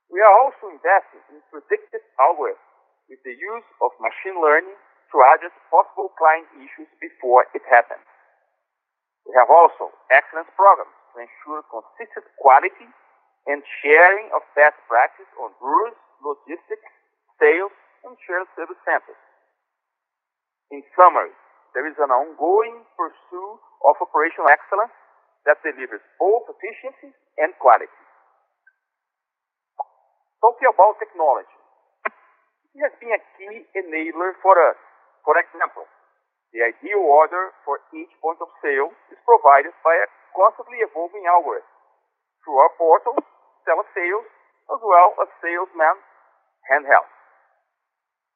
[0.09, 2.63] We are also investing in predictive algorithms
[3.09, 4.77] with the use of machine learning
[5.11, 8.03] to address possible client issues before it happens.
[9.27, 12.87] We have also excellence programs to ensure consistent quality
[13.47, 16.87] and sharing of best practice on breweries, logistics,
[17.39, 19.21] sales, and shared service centers.
[20.69, 21.31] In summary,
[21.73, 24.93] there is an ongoing pursuit of operational excellence
[25.45, 28.01] that delivers both efficiency and quality.
[30.43, 31.57] Talking about technology,
[32.75, 34.77] it has been a key enabler for us.
[35.25, 35.87] For example,
[36.53, 41.67] the ideal order for each point of sale is provided by a constantly evolving algorithm
[42.43, 43.17] through our portal,
[43.67, 44.29] telesales,
[44.71, 45.97] as well as salesman
[46.71, 47.16] handheld.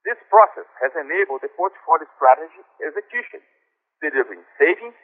[0.02, 3.42] This process has enabled the portfolio strategy execution,
[4.02, 4.98] delivering savings,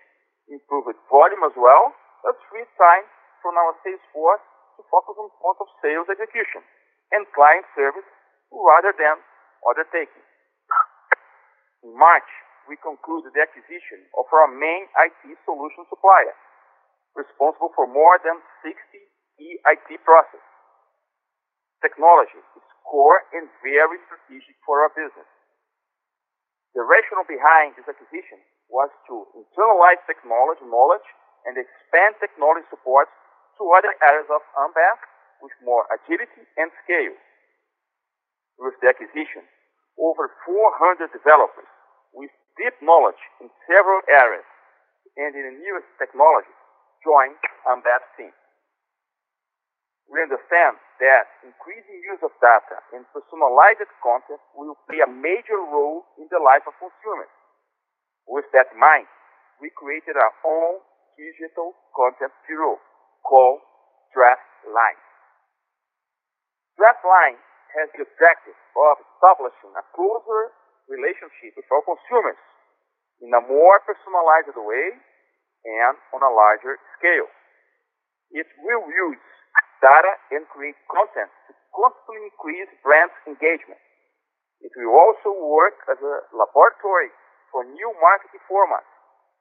[0.50, 1.94] improved volume as well
[2.26, 3.06] as free time
[3.46, 4.42] from our sales force
[4.78, 6.66] to focus on point of sales execution
[7.14, 8.10] and client service
[8.50, 9.22] rather than
[9.62, 10.26] order taking.
[11.86, 12.30] In March,
[12.66, 16.34] we concluded the acquisition of our main IT solution supplier,
[17.14, 18.74] responsible for more than 60
[19.38, 20.44] key IT processes.
[21.86, 25.28] Technology is core and very strategic for our business.
[26.72, 28.40] The rationale behind this acquisition
[28.72, 31.06] was to internalize technology knowledge
[31.48, 33.08] and expand technology support
[33.60, 34.98] to other areas of Ambev
[35.44, 37.16] with more agility and scale.
[38.58, 39.46] With the acquisition,
[39.98, 41.70] over 400 developers
[42.14, 44.46] with deep knowledge in several areas
[45.18, 46.54] and in the newest technology
[47.02, 48.34] joined Ambev's team.
[50.10, 56.06] We understand that increasing use of data and personalized content will play a major role
[56.18, 57.32] in the life of consumers.
[58.26, 59.08] With that in mind,
[59.62, 60.82] we created our own
[61.18, 62.78] digital content bureau
[63.26, 63.62] called
[64.14, 65.02] DraftLine.
[66.78, 67.42] DraftLine
[67.74, 70.54] has the objective of establishing a closer
[70.88, 72.40] relationship with our consumers
[73.22, 74.94] in a more personalized way
[75.66, 77.30] and on a larger scale.
[78.32, 79.26] It will use
[79.88, 83.80] data and create content to constantly increase brand engagement.
[84.60, 87.14] It will also work as a laboratory
[87.56, 88.92] for new marketing formats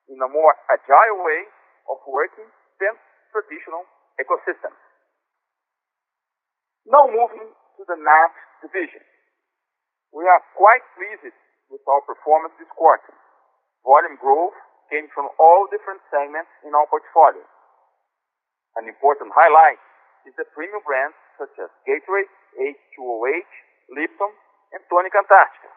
[0.06, 1.42] in a more agile way
[1.90, 2.46] of working
[2.78, 2.94] than
[3.34, 3.82] traditional
[4.22, 4.78] ecosystems.
[6.86, 8.32] Now moving to the NAB
[8.62, 9.02] division.
[10.14, 11.34] We are quite pleased
[11.66, 13.10] with our performance this quarter.
[13.82, 14.54] Volume growth
[14.94, 17.42] came from all different segments in our portfolio.
[18.78, 19.82] An important highlight
[20.26, 23.50] is the premium brands such as Gatorade, H2OH,
[23.94, 24.32] Lipton,
[24.74, 25.70] and Tônica Antarctica,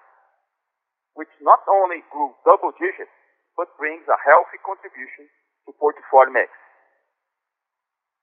[1.14, 3.14] which not only grew double digits,
[3.54, 5.30] but brings a healthy contribution
[5.68, 6.50] to portfolio mix.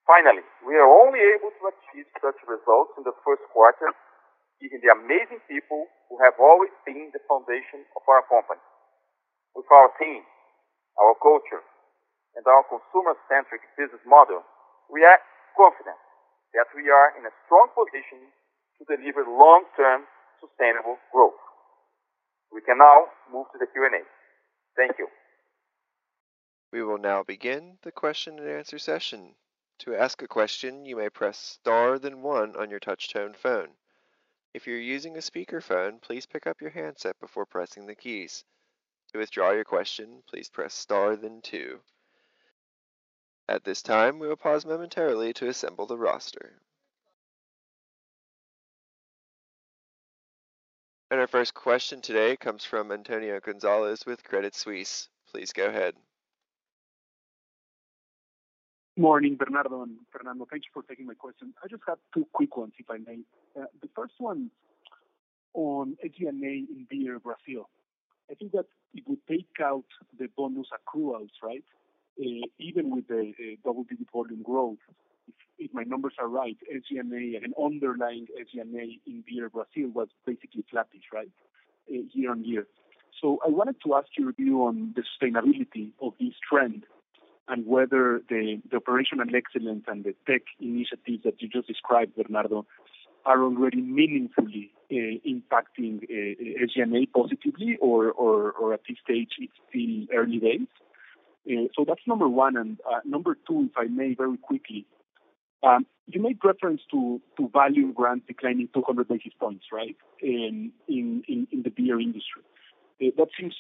[0.07, 3.91] Finally, we are only able to achieve such results in the first quarter
[4.63, 8.63] given the amazing people who have always been the foundation of our company.
[9.53, 10.25] With our team,
[10.97, 11.61] our culture,
[12.39, 14.41] and our consumer-centric business model,
[14.89, 15.21] we are
[15.59, 15.99] confident
[16.55, 18.31] that we are in a strong position
[18.79, 20.05] to deliver long-term
[20.41, 21.41] sustainable growth.
[22.53, 24.03] We can now move to the Q&A.
[24.77, 25.09] Thank you.
[26.73, 29.35] We will now begin the question and answer session.
[29.81, 33.77] To ask a question, you may press star then one on your touch-tone phone.
[34.55, 38.45] If you're using a speakerphone, please pick up your handset before pressing the keys.
[39.13, 41.81] To withdraw your question, please press star then two.
[43.49, 46.61] At this time, we will pause momentarily to assemble the roster.
[51.11, 55.09] And our first question today comes from Antonio Gonzalez with Credit Suisse.
[55.31, 55.95] Please go ahead.
[58.97, 60.49] Morning, Bernardo and Fernando.
[60.51, 61.55] Thank you for taking my question.
[61.63, 63.19] I just have two quick ones, if I may.
[63.55, 64.51] Uh, the first one
[65.55, 67.69] on SG&A in Beer Brazil.
[68.29, 69.85] I think that if we take out
[70.19, 71.65] the bonus accruals, right,
[72.19, 73.33] even with the
[73.65, 74.79] double-digit volume growth,
[75.59, 81.05] if my numbers are right, SG&A and underlying SG&A in Beer Brazil was basically flattish,
[81.13, 81.31] right,
[81.93, 82.67] eh, year-on-year.
[83.21, 86.85] So I wanted to ask your view on the sustainability of this trend
[87.49, 92.67] and whether the operational excellence and the tech initiatives that you just described, Bernardo,
[93.25, 100.39] are already meaningfully eh, impacting eh, SG&A positively or at this stage it's still early
[100.39, 100.69] days.
[101.49, 102.57] Uh, so that's number one.
[102.57, 104.87] And uh, number two, if I may very quickly.
[105.63, 111.23] Um, you made reference to to value brands declining 200 basis points, right, in in
[111.29, 112.43] in the beer industry.
[113.03, 113.55] Uh, that seems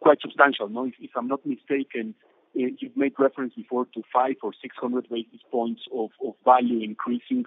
[0.00, 0.84] quite substantial, no?
[1.00, 2.14] If I'm not mistaken,
[2.54, 7.44] you've made reference before to 500 or 600 basis points of of value increasing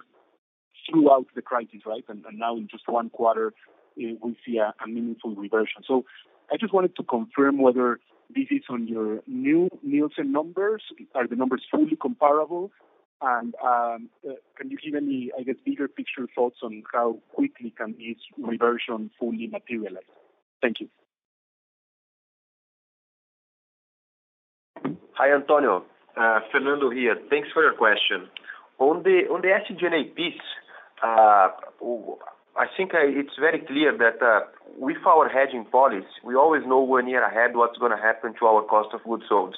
[0.90, 2.04] throughout the crisis, right?
[2.08, 3.52] And now in just one quarter,
[3.96, 5.82] we see a meaningful reversion.
[5.86, 6.04] So
[6.52, 7.98] I just wanted to confirm whether
[8.34, 10.82] this is on your new Nielsen numbers.
[11.14, 12.70] Are the numbers fully comparable?
[13.22, 14.10] And um,
[14.56, 19.10] can you give any, I guess, bigger picture thoughts on how quickly can this reversion
[19.18, 20.04] fully materialize?
[20.60, 20.88] Thank you.
[25.12, 25.84] Hi, Antonio.
[26.16, 27.16] Uh, Fernando here.
[27.30, 28.28] Thanks for your question.
[28.78, 30.34] On the SG&A piece,
[32.58, 34.40] I think it's very clear that uh,
[34.78, 38.62] with our hedging policy, we always know one year ahead what's gonna happen to our
[38.62, 39.54] cost of goods sold.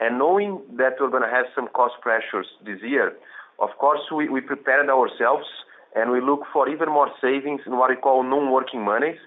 [0.00, 3.14] And knowing that we're gonna have some cost pressures this year,
[3.60, 5.46] of course, we we prepared ourselves,
[5.94, 9.18] and we look for even more savings in what we call non-working monies,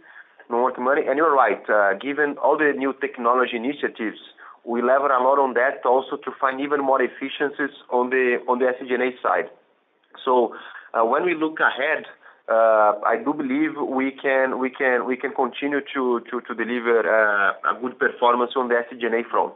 [0.50, 1.04] non-working money.
[1.08, 4.20] And you're right, uh, given all the new technology initiatives,
[4.66, 9.12] we lever a lot on that also to find even more efficiencies on the SG&A
[9.24, 9.48] side.
[10.26, 10.54] So
[10.94, 12.04] uh, when we look ahead,
[12.54, 17.76] I do believe we can we can we can continue to to, to deliver uh,
[17.76, 19.56] a good performance on the SG&A front.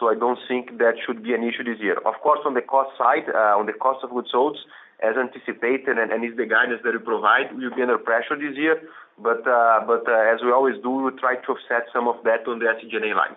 [0.00, 1.96] So I don't think that should be an issue this year.
[2.04, 4.56] Of course, on the cost side, uh, on the cost of goods sold,
[5.02, 8.56] as anticipated and and is the guidance that we provide, we'll be under pressure this
[8.56, 8.80] year.
[9.20, 12.48] But uh, but uh, as we always do, we try to offset some of that
[12.48, 13.36] on the SG&A line.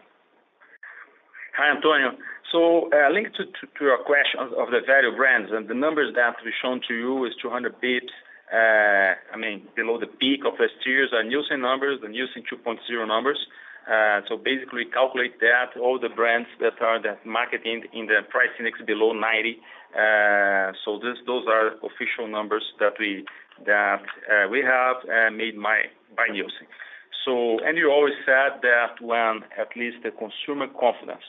[1.56, 2.16] Hi, Antonio.
[2.52, 6.40] So uh, linked to to your question of the value brands and the numbers that
[6.44, 7.80] we've shown to you is 200
[8.52, 13.38] Uh, basis mean, below the peak of last year's Nielsen numbers, the Nielsen 2.0 numbers.
[13.90, 18.50] Uh, so basically calculate that all the brands that are the marketing in the price
[18.60, 19.58] index below 90.
[19.94, 23.26] Uh, so Those are official numbers that we
[23.66, 24.98] that uh we have
[25.34, 25.58] made
[26.16, 26.68] by Nielsen.
[27.26, 31.26] So, and you always said that when at least the consumer confidence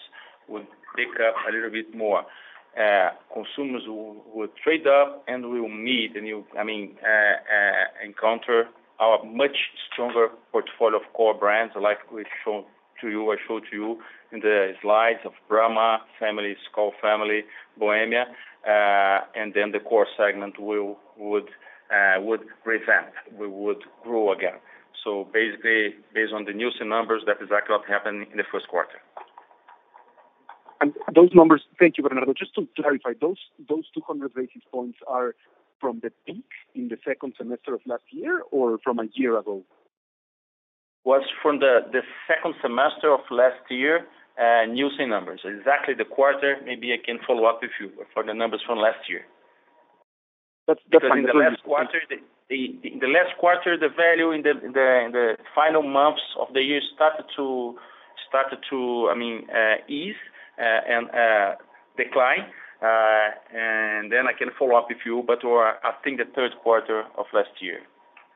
[0.49, 0.66] would
[0.97, 2.23] pick up a little bit more,
[2.79, 8.68] Uh, consumers will trade up and will meet and you, I mean, uh, uh, encounter
[9.01, 9.57] our much
[9.91, 12.64] stronger portfolio of core brands like we showed
[13.01, 13.99] to you, I showed to you
[14.31, 17.43] in the slides of Brahma family, Skol family,
[17.79, 18.27] Bohemia,
[18.66, 21.49] uh, and then the core segment will would
[22.18, 24.61] would revamp, we would grow again.
[25.03, 28.68] So basically, based on the Nielsen numbers, that is exactly what happened in the first
[28.68, 29.01] quarter.
[30.81, 32.33] And those numbers, thank you, Bernardo.
[32.33, 35.35] Just to clarify, those those 200 basis points are
[35.81, 39.62] from the peak in the second semester of last year or from a year ago?
[41.05, 44.07] Was from the the second semester of last year,
[44.68, 45.41] Nielsen numbers.
[45.45, 49.09] Exactly the quarter, maybe I can follow up with you for the numbers from last
[49.09, 49.24] year.
[50.66, 51.20] That's fine.
[51.20, 52.01] In the last quarter,
[52.49, 56.61] the in the last quarter the value in the in the final months of the
[56.61, 57.76] year started to
[58.31, 60.22] started to, I mean, uh, ease
[60.61, 61.55] Uh, and uh,
[61.97, 62.47] decline.
[62.83, 66.53] Uh and then I can follow up with you, but or I think the third
[66.63, 67.81] quarter of last year.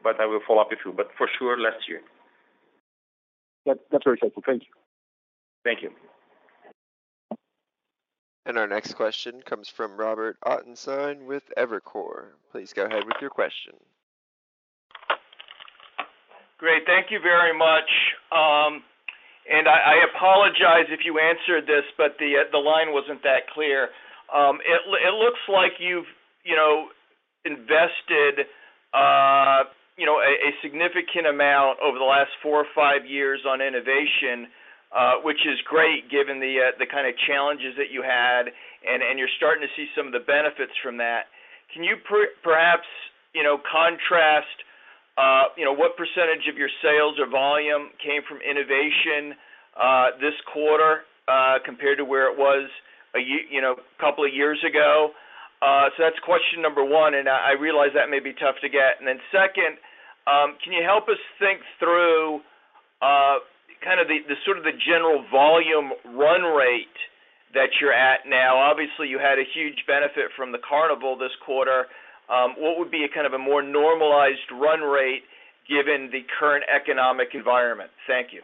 [0.02, 2.02] But I will follow up with you, but for sure last year.
[3.64, 4.42] That's very helpful.
[4.44, 4.68] Thank you.
[5.64, 5.90] Thank you.
[8.46, 12.32] And our next question comes from Robert Ottenstein with Evercore.
[12.52, 13.72] Please go ahead with your question.
[16.58, 16.82] Great.
[16.84, 17.88] Thank you very much.
[18.30, 18.82] Um,
[19.68, 23.90] I I apologize if you answered this, but the the line wasn't that clear.
[24.32, 26.08] Um, It it looks like you've
[26.44, 26.88] you know
[27.44, 28.46] invested
[28.94, 29.64] uh,
[29.96, 34.48] you know a significant amount over the last four or five years on innovation,
[34.94, 38.46] Uh, which is great given the uh, the kind of challenges that you had,
[38.86, 41.26] and you're starting to see some of the benefits from that.
[41.74, 41.96] Can you
[42.42, 42.86] perhaps
[43.34, 44.56] you know contrast
[45.16, 49.34] Uh, what percentage of your sales or volume came from innovation
[49.78, 52.70] uh, this quarter uh, compared to where it was
[53.14, 55.10] a you know couple of years ago?
[55.62, 58.98] So that's question number one, and I realize that may be tough to get.
[58.98, 59.78] And then Second,
[60.26, 62.42] um, can you help us think through
[63.00, 66.98] kind of the sort of the general volume run rate
[67.54, 68.58] that you're at now?
[68.58, 71.86] Obviously, you had a huge benefit from the carnival this quarter.
[72.28, 75.24] Um, what would be a kind of a more normalized run rate
[75.68, 77.90] given the current economic environment?
[78.06, 78.42] Thank you.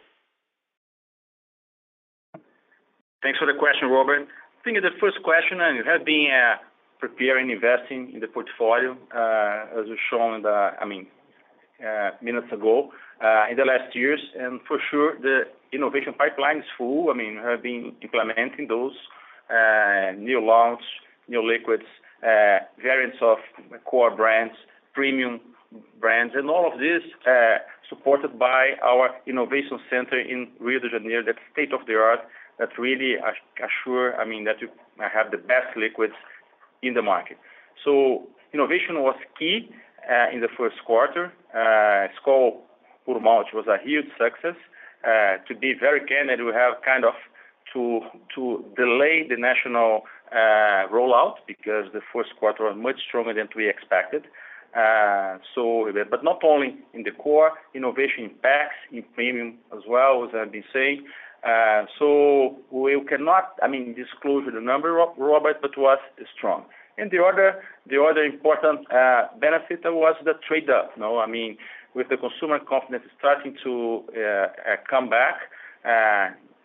[3.23, 4.27] Thanks for the question, Robert.
[4.27, 6.57] I think the first question, and you have been uh,
[6.99, 11.07] preparing, investing in the portfolio, uh, as we've shown I mean,
[12.21, 12.91] minutes ago,
[13.49, 14.21] in the last years.
[14.37, 17.09] And for sure, the innovation pipeline is full.
[17.09, 18.93] I mean we have been implementing those
[20.17, 20.81] new launch,
[21.27, 21.85] new liquids,
[22.23, 23.37] Uh, variants of
[23.85, 24.53] core brands,
[24.93, 25.39] premium
[25.99, 27.57] brands, and all of this uh,
[27.89, 32.19] supported by our innovation center in Rio de Janeiro, that's state-of-the-art,
[32.59, 33.15] that really
[33.57, 34.69] assure I mean, that you
[34.99, 36.13] have the best liquids
[36.83, 37.37] in the market.
[37.83, 39.71] So innovation was key
[40.07, 41.31] uh, in the first quarter.
[41.55, 42.57] Skol
[43.05, 44.55] Puro Malte was a huge success.
[45.03, 47.13] To be very candid, we have kind of
[47.73, 48.01] to
[48.35, 53.67] to delay the national Uh, rollout because the first quarter was much stronger than we
[53.67, 54.23] expected.
[54.73, 60.29] Uh so but not only in the core innovation impacts in premium as well, as
[60.33, 61.05] I've been saying.
[61.43, 65.99] Uh so we cannot i mean disclose the number, Robert, but was
[66.37, 66.63] strong.
[66.97, 70.33] And the other the other important uh, benefit was the
[71.19, 71.57] I mean
[71.93, 74.47] with the consumer confidence starting to uh,
[74.89, 75.35] come back,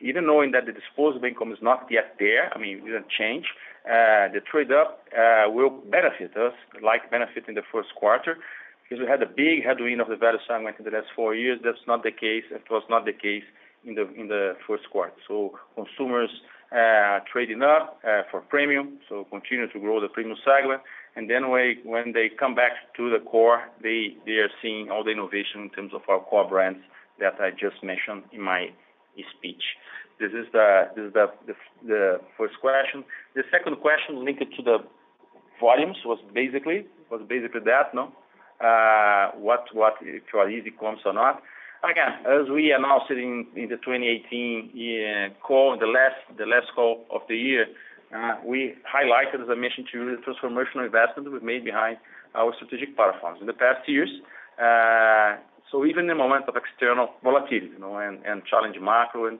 [0.00, 3.46] even knowing that the disposable income is not yet there, I mean, it didn't change.
[3.84, 8.36] Uh, the trade-up uh, will benefit us, like benefit in the first quarter,
[8.82, 11.60] because we had a big headwind of the value segment in the last four years.
[11.62, 12.44] That's not the case.
[12.50, 13.44] It was not the case
[13.84, 15.12] in the in the first quarter.
[15.28, 16.30] So consumers
[16.72, 20.82] uh trading up uh, for premium, so continue to grow the premium segment.
[21.14, 25.10] And then we when they come back to the core, they are seeing all the
[25.10, 26.80] innovation in terms of our core brands
[27.20, 28.70] that I just mentioned in my
[29.36, 29.62] speech.
[30.18, 31.26] This is the this is the
[31.86, 33.04] the first question.
[33.34, 34.78] The second question linked to the
[35.60, 37.94] volumes was basically was basically that.
[37.94, 38.12] No
[38.60, 39.66] uh, what
[40.00, 41.42] if you are easy comps or not.
[41.84, 47.04] Again, as we announced it in the 2018 uh, call, the last the last call
[47.10, 47.66] of the year,
[48.14, 51.98] uh, we highlighted, as I mentioned to you, the transformational investment we've made behind
[52.34, 54.10] our strategic platforms in the past years.
[54.58, 55.36] Uh,
[55.70, 59.38] So even in the moment of external volatility, you know, and challenging macro and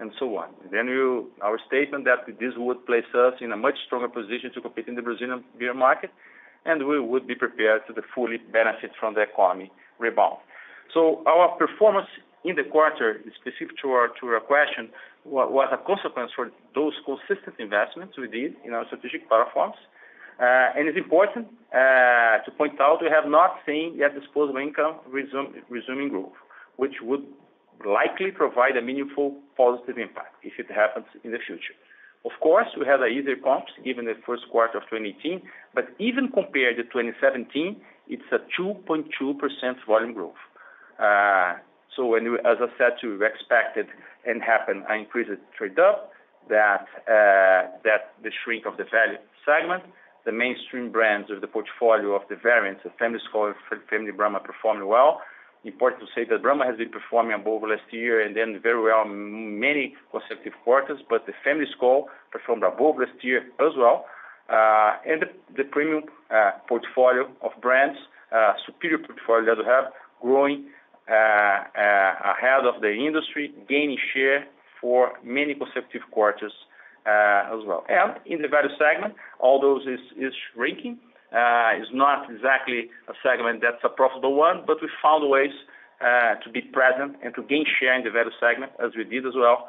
[0.00, 0.48] and so on.
[0.70, 0.88] Then
[1.42, 4.96] our statement that this would place us in a much stronger position to compete in
[4.96, 6.10] the Brazilian beer market,
[6.64, 9.70] and we would be prepared to fully benefit from the economy
[10.00, 10.38] rebound.
[10.92, 12.08] So our performance
[12.44, 13.88] in the quarter, specific to
[14.22, 14.90] your question,
[15.24, 19.76] was a consequence for those consistent investments we did in our strategic platforms.
[20.40, 24.96] Uh, it's important uh, to point out we have not seen yet disposable income
[25.68, 26.32] resuming growth,
[26.76, 27.24] which would
[27.86, 31.74] likely provide a meaningful positive impact if it happens in the future.
[32.24, 35.42] Of course, we have easier comps given the first quarter of 2018,
[35.74, 37.76] but even compared to 2017,
[38.08, 39.08] it's a 2.2%
[39.86, 40.42] volume growth.
[40.98, 41.54] Uh,
[41.96, 43.86] so, when as I said, we expected
[44.24, 46.12] and happened an increased trade up
[46.48, 49.82] that that the shrink of the value segment,
[50.24, 54.86] the mainstream brands of the portfolio of the variants of Family and Family Brahma performing
[54.86, 55.20] well.
[55.64, 59.04] Important to say that Brahma has been performing above last year and then very well
[59.04, 64.06] many consecutive quarters, but the Family Skol performed above last year as well.
[64.48, 65.24] Uh, and
[65.56, 67.98] the premium uh, portfolio of brands,
[68.34, 69.84] uh, superior portfolio that we have
[70.20, 70.66] growing
[71.08, 74.46] uh, ahead of the industry, gaining share
[74.80, 76.52] for many consecutive quarters,
[77.04, 77.82] Uh, as well.
[77.88, 80.98] And in the value segment, although is is shrinking,
[81.34, 85.50] uh, is not exactly a segment that's a profitable one, but we found ways
[86.00, 89.26] uh, to be present and to gain share in the value segment as we did
[89.26, 89.66] as well,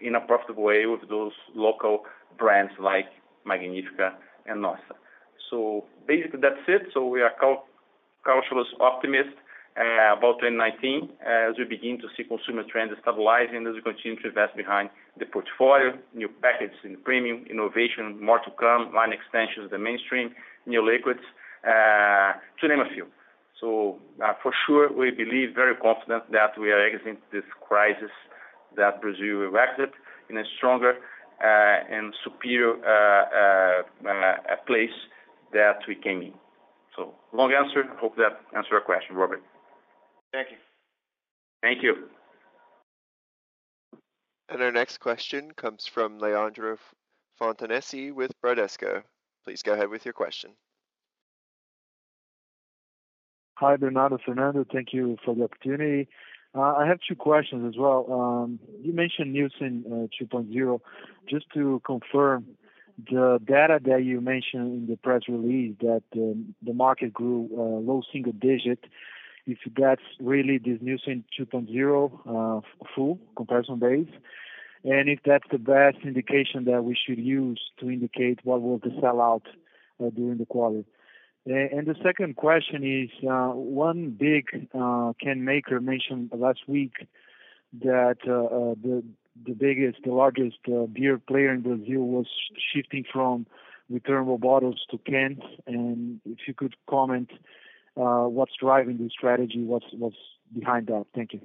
[0.00, 2.04] in a profitable way with those local
[2.38, 3.06] brands like
[3.44, 4.14] Magnífica
[4.46, 4.94] and Nossa.
[5.50, 6.82] So basically that's it.
[6.94, 7.32] So we are
[8.22, 9.42] cautiously optimistic
[9.74, 14.56] about 2019 as we begin to see consumer trends stabilizing as we continue to invest
[14.56, 14.88] behind
[15.18, 20.34] the portfolio, new packages in premium, innovation, more to come, line extensions, the mainstream,
[20.66, 21.20] new liquids,
[21.64, 23.06] uh, to name a few.
[23.60, 28.10] So, uh, for sure, we believe very confident that we are exiting this crisis,
[28.76, 29.92] that Brazil will exit
[30.28, 30.94] in a stronger
[31.42, 32.74] uh, and superior
[34.66, 34.96] place
[35.52, 36.32] that we came in.
[36.96, 37.84] So long answer.
[38.00, 39.42] Hope that answered your question, Robert.
[40.32, 40.56] Thank you.
[41.62, 42.08] Thank you.
[44.48, 46.78] And our next question comes from Leandro
[47.40, 49.02] Fontanesi with Bradesco.
[49.44, 50.50] Please go ahead with your question.
[53.54, 54.64] Hi, Bernardo, Fernando.
[54.70, 56.08] Thank you for the opportunity.
[56.54, 58.06] Uh, I have two questions as well.
[58.10, 60.80] Um, you mentioned Nielsen uh, 2.0.
[61.28, 62.46] Just to confirm
[63.10, 67.80] the data that you mentioned in the press release that um, the market grew uh,
[67.80, 68.84] low single digit,
[69.46, 72.60] if that's really this Nielsen 2.0 uh,
[72.94, 74.08] full comparison base,
[74.84, 78.90] and if that's the best indication that we should use to indicate what was the
[79.00, 79.46] sell-out
[80.00, 80.84] uh, during the quarter.
[81.46, 86.94] And the second question is, uh, one big can maker mentioned last week
[87.84, 90.58] that the biggest, the largest
[90.92, 92.26] beer player in Brazil was
[92.74, 93.46] shifting from
[93.88, 95.38] returnable bottles to cans.
[95.68, 97.30] And if you could comment
[97.96, 99.86] Uh, what's driving this strategy, what's
[100.52, 101.06] behind that?
[101.14, 101.40] Thank you.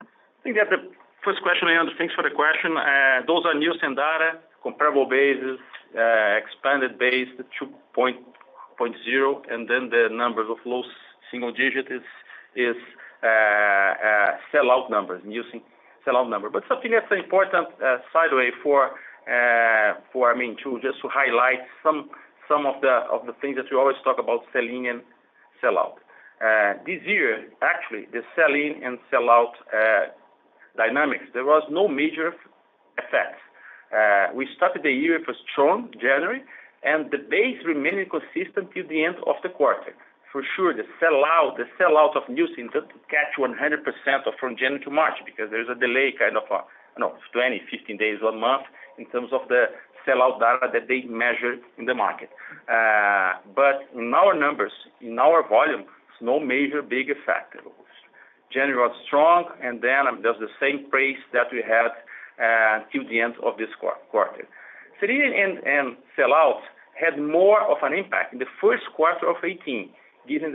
[0.00, 0.06] I
[0.42, 0.88] think that the
[1.22, 2.76] first question, Leandro, thanks for the question.
[2.76, 5.60] Uh, those are Nielsen data, comparable basis,
[5.92, 8.16] uh, expanded base, the 2.0,
[9.52, 10.82] and then the numbers of low
[11.30, 11.88] single digit
[12.56, 12.76] is
[14.50, 15.60] sell-out numbers, Nielsen
[16.06, 16.48] sell-out number.
[16.48, 17.68] But something that's important
[18.12, 18.92] sideway for,
[19.28, 22.08] I mean, to just to highlight some
[22.50, 25.00] of the of the things that we always talk about sell-in and
[25.60, 25.98] sell-out.
[26.44, 30.10] Uh, this year, actually, the sell-in and sell-out uh,
[30.76, 32.34] dynamics, there was no major
[32.98, 33.38] effect.
[33.94, 36.42] Uh, we started the year with a strong January,
[36.82, 39.94] and the base remained consistent till the end of the quarter.
[40.32, 43.54] For sure, the sell-out the sell-out of Nielsen doesn't catch 100%
[44.26, 47.96] of from January to March because there's a delay kind of, you know, 20, 15
[47.96, 48.66] days, one month
[48.98, 49.70] in terms of the
[50.04, 52.30] sell-out data that they measure in the market.
[52.68, 57.56] Uh, but in our numbers, in our volume, it's no major big effect.
[58.52, 61.90] January was strong, and then um, there's the same pace that we had
[62.38, 64.46] uh, till the end of this quarter.
[65.00, 66.62] Sell-in and sell-out
[66.94, 69.90] had more of an impact in the first quarter of 2018,
[70.28, 70.52] given